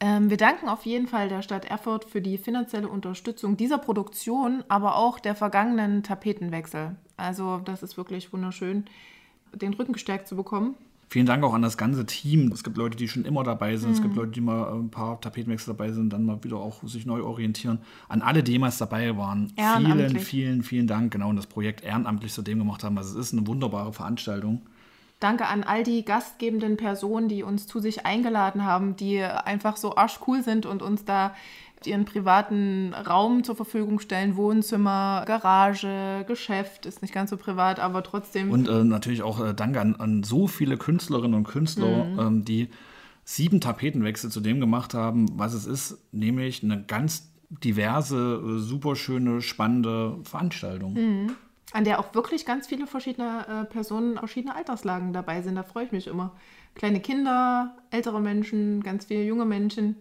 Ähm, 0.00 0.30
wir 0.30 0.36
danken 0.36 0.68
auf 0.68 0.86
jeden 0.86 1.08
Fall 1.08 1.28
der 1.28 1.42
Stadt 1.42 1.64
Erfurt 1.64 2.04
für 2.04 2.20
die 2.20 2.38
finanzielle 2.38 2.88
Unterstützung 2.88 3.56
dieser 3.56 3.78
Produktion, 3.78 4.62
aber 4.68 4.96
auch 4.96 5.18
der 5.18 5.34
vergangenen 5.34 6.02
Tapetenwechsel. 6.02 6.96
Also 7.16 7.58
das 7.64 7.82
ist 7.82 7.96
wirklich 7.96 8.32
wunderschön, 8.32 8.84
den 9.52 9.74
Rücken 9.74 9.94
gestärkt 9.94 10.28
zu 10.28 10.36
bekommen. 10.36 10.76
Vielen 11.10 11.24
Dank 11.24 11.42
auch 11.42 11.54
an 11.54 11.62
das 11.62 11.78
ganze 11.78 12.04
Team. 12.04 12.52
Es 12.52 12.62
gibt 12.62 12.76
Leute, 12.76 12.96
die 12.96 13.08
schon 13.08 13.24
immer 13.24 13.42
dabei 13.42 13.76
sind. 13.76 13.90
Mhm. 13.90 13.94
Es 13.94 14.02
gibt 14.02 14.14
Leute, 14.14 14.32
die 14.32 14.42
mal 14.42 14.74
ein 14.74 14.90
paar 14.90 15.20
Tapetenwechsel 15.20 15.74
dabei 15.74 15.90
sind, 15.90 16.12
dann 16.12 16.26
mal 16.26 16.44
wieder 16.44 16.56
auch 16.58 16.82
sich 16.82 17.06
neu 17.06 17.22
orientieren. 17.22 17.78
An 18.08 18.20
alle, 18.20 18.42
die 18.42 18.52
jemals 18.52 18.76
dabei 18.76 19.16
waren. 19.16 19.52
Vielen, 19.56 20.18
vielen, 20.18 20.62
vielen 20.62 20.86
Dank. 20.86 21.12
Genau, 21.12 21.30
und 21.30 21.36
das 21.36 21.46
Projekt 21.46 21.82
ehrenamtlich 21.82 22.32
zu 22.32 22.42
dem 22.42 22.58
gemacht 22.58 22.84
haben. 22.84 22.98
Also 22.98 23.18
es 23.18 23.28
ist 23.28 23.32
eine 23.32 23.46
wunderbare 23.46 23.92
Veranstaltung. 23.92 24.62
Danke 25.20 25.46
an 25.46 25.64
all 25.64 25.82
die 25.82 26.04
gastgebenden 26.04 26.76
Personen, 26.76 27.28
die 27.28 27.42
uns 27.42 27.66
zu 27.66 27.80
sich 27.80 28.06
eingeladen 28.06 28.64
haben, 28.64 28.94
die 28.94 29.20
einfach 29.20 29.76
so 29.76 29.96
arschcool 29.96 30.44
sind 30.44 30.64
und 30.64 30.80
uns 30.80 31.04
da 31.04 31.34
ihren 31.86 32.04
privaten 32.04 32.92
Raum 32.94 33.44
zur 33.44 33.56
Verfügung 33.56 34.00
stellen. 34.00 34.36
Wohnzimmer, 34.36 35.24
Garage, 35.26 36.24
Geschäft, 36.26 36.86
ist 36.86 37.02
nicht 37.02 37.14
ganz 37.14 37.30
so 37.30 37.36
privat, 37.36 37.78
aber 37.80 38.02
trotzdem. 38.02 38.50
Und 38.50 38.68
äh, 38.68 38.84
natürlich 38.84 39.22
auch 39.22 39.44
äh, 39.44 39.54
Danke 39.54 39.80
an, 39.80 39.96
an 39.96 40.22
so 40.22 40.46
viele 40.46 40.76
Künstlerinnen 40.76 41.34
und 41.34 41.46
Künstler, 41.46 42.04
Mhm. 42.04 42.18
ähm, 42.18 42.44
die 42.44 42.68
sieben 43.24 43.60
Tapetenwechsel 43.60 44.30
zu 44.30 44.40
dem 44.40 44.58
gemacht 44.60 44.94
haben, 44.94 45.26
was 45.38 45.52
es 45.52 45.66
ist, 45.66 45.98
nämlich 46.12 46.62
eine 46.62 46.82
ganz 46.82 47.30
diverse, 47.50 48.42
äh, 48.42 48.58
super 48.58 48.96
schöne, 48.96 49.40
spannende 49.42 50.18
Veranstaltung. 50.24 50.94
Mhm. 50.94 51.32
An 51.72 51.84
der 51.84 51.98
auch 52.00 52.14
wirklich 52.14 52.46
ganz 52.46 52.66
viele 52.66 52.86
verschiedene 52.86 53.46
äh, 53.46 53.64
Personen, 53.70 54.16
verschiedene 54.16 54.54
Alterslagen 54.54 55.12
dabei 55.12 55.42
sind. 55.42 55.56
Da 55.56 55.62
freue 55.62 55.84
ich 55.84 55.92
mich 55.92 56.06
immer. 56.06 56.32
Kleine 56.74 57.00
Kinder, 57.00 57.76
ältere 57.90 58.20
Menschen, 58.20 58.82
ganz 58.82 59.04
viele 59.06 59.24
junge 59.24 59.44
Menschen, 59.44 59.96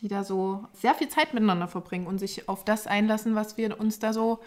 die 0.00 0.08
da 0.08 0.24
so 0.24 0.64
sehr 0.72 0.94
viel 0.94 1.08
Zeit 1.08 1.34
miteinander 1.34 1.68
verbringen 1.68 2.06
und 2.06 2.18
sich 2.18 2.48
auf 2.48 2.64
das 2.64 2.86
einlassen, 2.86 3.34
was 3.34 3.56
wir 3.56 3.78
uns 3.80 3.98
da 3.98 4.12
so 4.12 4.40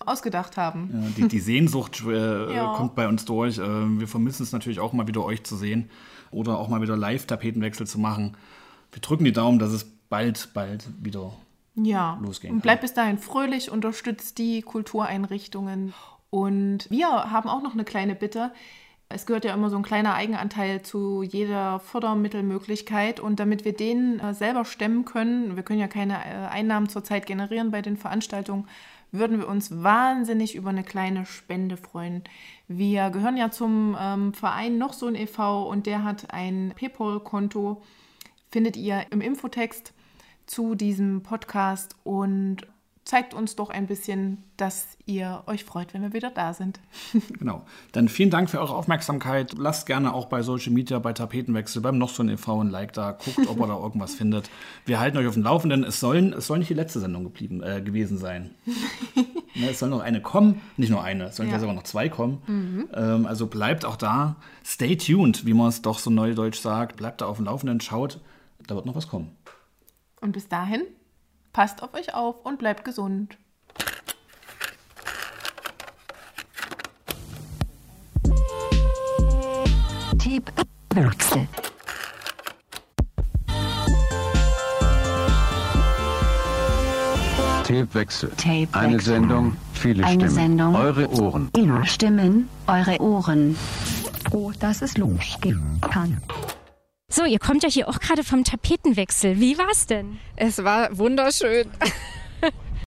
ausgedacht 0.00 0.56
haben. 0.56 0.90
Ja, 0.92 1.08
die, 1.16 1.28
die 1.28 1.40
Sehnsucht 1.40 2.02
äh, 2.06 2.54
Ja. 2.54 2.72
kommt 2.76 2.94
bei 2.94 3.08
uns 3.08 3.24
durch. 3.24 3.58
Äh, 3.58 3.62
wir 3.62 4.06
vermissen 4.06 4.42
es 4.42 4.52
natürlich 4.52 4.80
auch 4.80 4.92
mal 4.92 5.06
wieder, 5.08 5.24
euch 5.24 5.42
zu 5.44 5.56
sehen 5.56 5.90
oder 6.30 6.58
auch 6.58 6.68
mal 6.68 6.80
wieder 6.82 6.96
Live-Tapetenwechsel 6.96 7.86
zu 7.86 7.98
machen. 7.98 8.36
Wir 8.92 9.00
drücken 9.00 9.24
die 9.24 9.32
Daumen, 9.32 9.58
dass 9.58 9.70
es 9.72 9.84
bald, 10.08 10.50
bald 10.54 10.88
wieder 11.02 11.32
Ja, 11.74 12.18
losgehen 12.22 12.54
und 12.54 12.62
bleibt 12.62 12.82
bis 12.82 12.94
dahin 12.94 13.18
fröhlich, 13.18 13.70
unterstützt 13.70 14.38
die 14.38 14.62
Kultureinrichtungen. 14.62 15.94
Und 16.30 16.90
wir 16.90 17.08
haben 17.08 17.48
auch 17.48 17.62
noch 17.62 17.72
eine 17.72 17.84
kleine 17.84 18.14
Bitte. 18.14 18.52
Es 19.10 19.24
gehört 19.24 19.46
ja 19.46 19.54
immer 19.54 19.70
so 19.70 19.76
ein 19.76 19.82
kleiner 19.82 20.14
Eigenanteil 20.14 20.82
zu 20.82 21.22
jeder 21.22 21.80
Fördermittelmöglichkeit. 21.80 23.20
Und 23.20 23.40
damit 23.40 23.64
wir 23.64 23.72
den 23.72 24.20
äh, 24.20 24.34
selber 24.34 24.66
stemmen 24.66 25.06
können, 25.06 25.56
wir 25.56 25.62
können 25.62 25.80
ja 25.80 25.88
keine 25.88 26.14
äh, 26.14 26.48
Einnahmen 26.48 26.90
zurzeit 26.90 27.24
generieren 27.24 27.70
bei 27.70 27.80
den 27.80 27.96
Veranstaltungen, 27.96 28.68
würden 29.10 29.38
wir 29.38 29.48
uns 29.48 29.82
wahnsinnig 29.82 30.54
über 30.54 30.68
eine 30.68 30.84
kleine 30.84 31.24
Spende 31.24 31.78
freuen. 31.78 32.22
Wir 32.66 33.08
gehören 33.08 33.38
ja 33.38 33.50
zum 33.50 33.96
ähm, 33.98 34.34
Verein 34.34 34.76
noch 34.76 34.92
so 34.92 35.06
ein 35.06 35.14
e.V. 35.14 35.66
und 35.66 35.86
der 35.86 36.04
hat 36.04 36.30
ein 36.34 36.74
PayPal-Konto, 36.76 37.80
findet 38.50 38.76
ihr 38.76 39.06
im 39.10 39.22
Infotext 39.22 39.94
zu 40.44 40.74
diesem 40.74 41.22
Podcast 41.22 41.96
und 42.04 42.66
zeigt 43.08 43.32
uns 43.32 43.56
doch 43.56 43.70
ein 43.70 43.86
bisschen, 43.86 44.44
dass 44.58 44.86
ihr 45.06 45.42
euch 45.46 45.64
freut, 45.64 45.94
wenn 45.94 46.02
wir 46.02 46.12
wieder 46.12 46.30
da 46.30 46.52
sind. 46.52 46.78
Genau. 47.38 47.62
Dann 47.92 48.08
vielen 48.08 48.28
Dank 48.28 48.50
für 48.50 48.60
eure 48.60 48.74
Aufmerksamkeit. 48.74 49.54
Lasst 49.56 49.86
gerne 49.86 50.12
auch 50.12 50.26
bei 50.26 50.42
Social 50.42 50.72
Media, 50.72 50.98
bei 50.98 51.14
Tapetenwechsel, 51.14 51.80
beim 51.80 51.96
noch 51.96 52.10
so 52.10 52.22
ein 52.22 52.28
e.V. 52.28 52.60
ein 52.60 52.68
Like 52.68 52.92
da. 52.92 53.12
Guckt, 53.12 53.48
ob 53.48 53.58
ihr 53.58 53.66
da 53.66 53.78
irgendwas 53.78 54.14
findet. 54.14 54.50
Wir 54.84 55.00
halten 55.00 55.16
euch 55.16 55.26
auf 55.26 55.34
dem 55.34 55.42
Laufenden. 55.42 55.84
Es, 55.84 56.00
sollen, 56.00 56.34
es 56.34 56.46
soll 56.48 56.58
nicht 56.58 56.68
die 56.68 56.74
letzte 56.74 57.00
Sendung 57.00 57.24
geblieben, 57.24 57.62
äh, 57.62 57.80
gewesen 57.80 58.18
sein. 58.18 58.54
ne, 59.54 59.70
es 59.70 59.78
soll 59.78 59.88
noch 59.88 60.00
eine 60.00 60.20
kommen. 60.20 60.60
Nicht 60.76 60.90
nur 60.90 61.02
eine, 61.02 61.24
es 61.28 61.36
sollen 61.36 61.48
Ja. 61.48 61.58
sogar 61.60 61.74
noch 61.74 61.84
zwei 61.84 62.10
kommen. 62.10 62.42
Mhm. 62.46 62.88
Ähm, 62.92 63.26
also 63.26 63.46
bleibt 63.46 63.86
auch 63.86 63.96
da. 63.96 64.36
Stay 64.64 64.96
tuned, 64.96 65.46
wie 65.46 65.54
man 65.54 65.68
es 65.68 65.80
doch 65.80 65.98
so 65.98 66.10
neudeutsch 66.10 66.60
sagt. 66.60 66.96
Bleibt 66.96 67.22
da 67.22 67.26
auf 67.26 67.36
dem 67.36 67.46
Laufenden. 67.46 67.80
Schaut, 67.80 68.20
da 68.66 68.74
wird 68.74 68.84
noch 68.84 68.96
was 68.96 69.08
kommen. 69.08 69.30
Und 70.20 70.32
bis 70.32 70.48
dahin, 70.48 70.82
passt 71.58 71.82
auf 71.82 71.92
euch 71.92 72.14
auf 72.14 72.36
und 72.44 72.60
bleibt 72.60 72.84
gesund. 72.84 73.36
Tapewechsel. 80.18 81.48
Tapewechsel. 87.64 88.30
Tapewechsel. 88.36 88.70
Eine 88.70 89.00
Sendung, 89.00 89.56
viele 89.72 90.04
Eine 90.04 90.14
Stimmen. 90.14 90.30
Sendung. 90.30 90.76
Eure 90.76 91.10
Ohren. 91.10 91.50
Ihre 91.56 91.84
Stimmen, 91.86 92.48
eure 92.68 93.00
Ohren. 93.00 93.56
Oh, 94.30 94.52
dass 94.60 94.80
es 94.80 94.96
losgehen 94.96 95.80
kann. 95.80 96.22
So, 97.10 97.24
ihr 97.24 97.38
kommt 97.38 97.62
ja 97.62 97.70
hier 97.70 97.88
auch 97.88 98.00
gerade 98.00 98.22
vom 98.22 98.44
Tapetenwechsel. 98.44 99.40
Wie 99.40 99.56
war's 99.56 99.86
denn? 99.86 100.18
Es 100.36 100.62
war 100.62 100.98
wunderschön. 100.98 101.70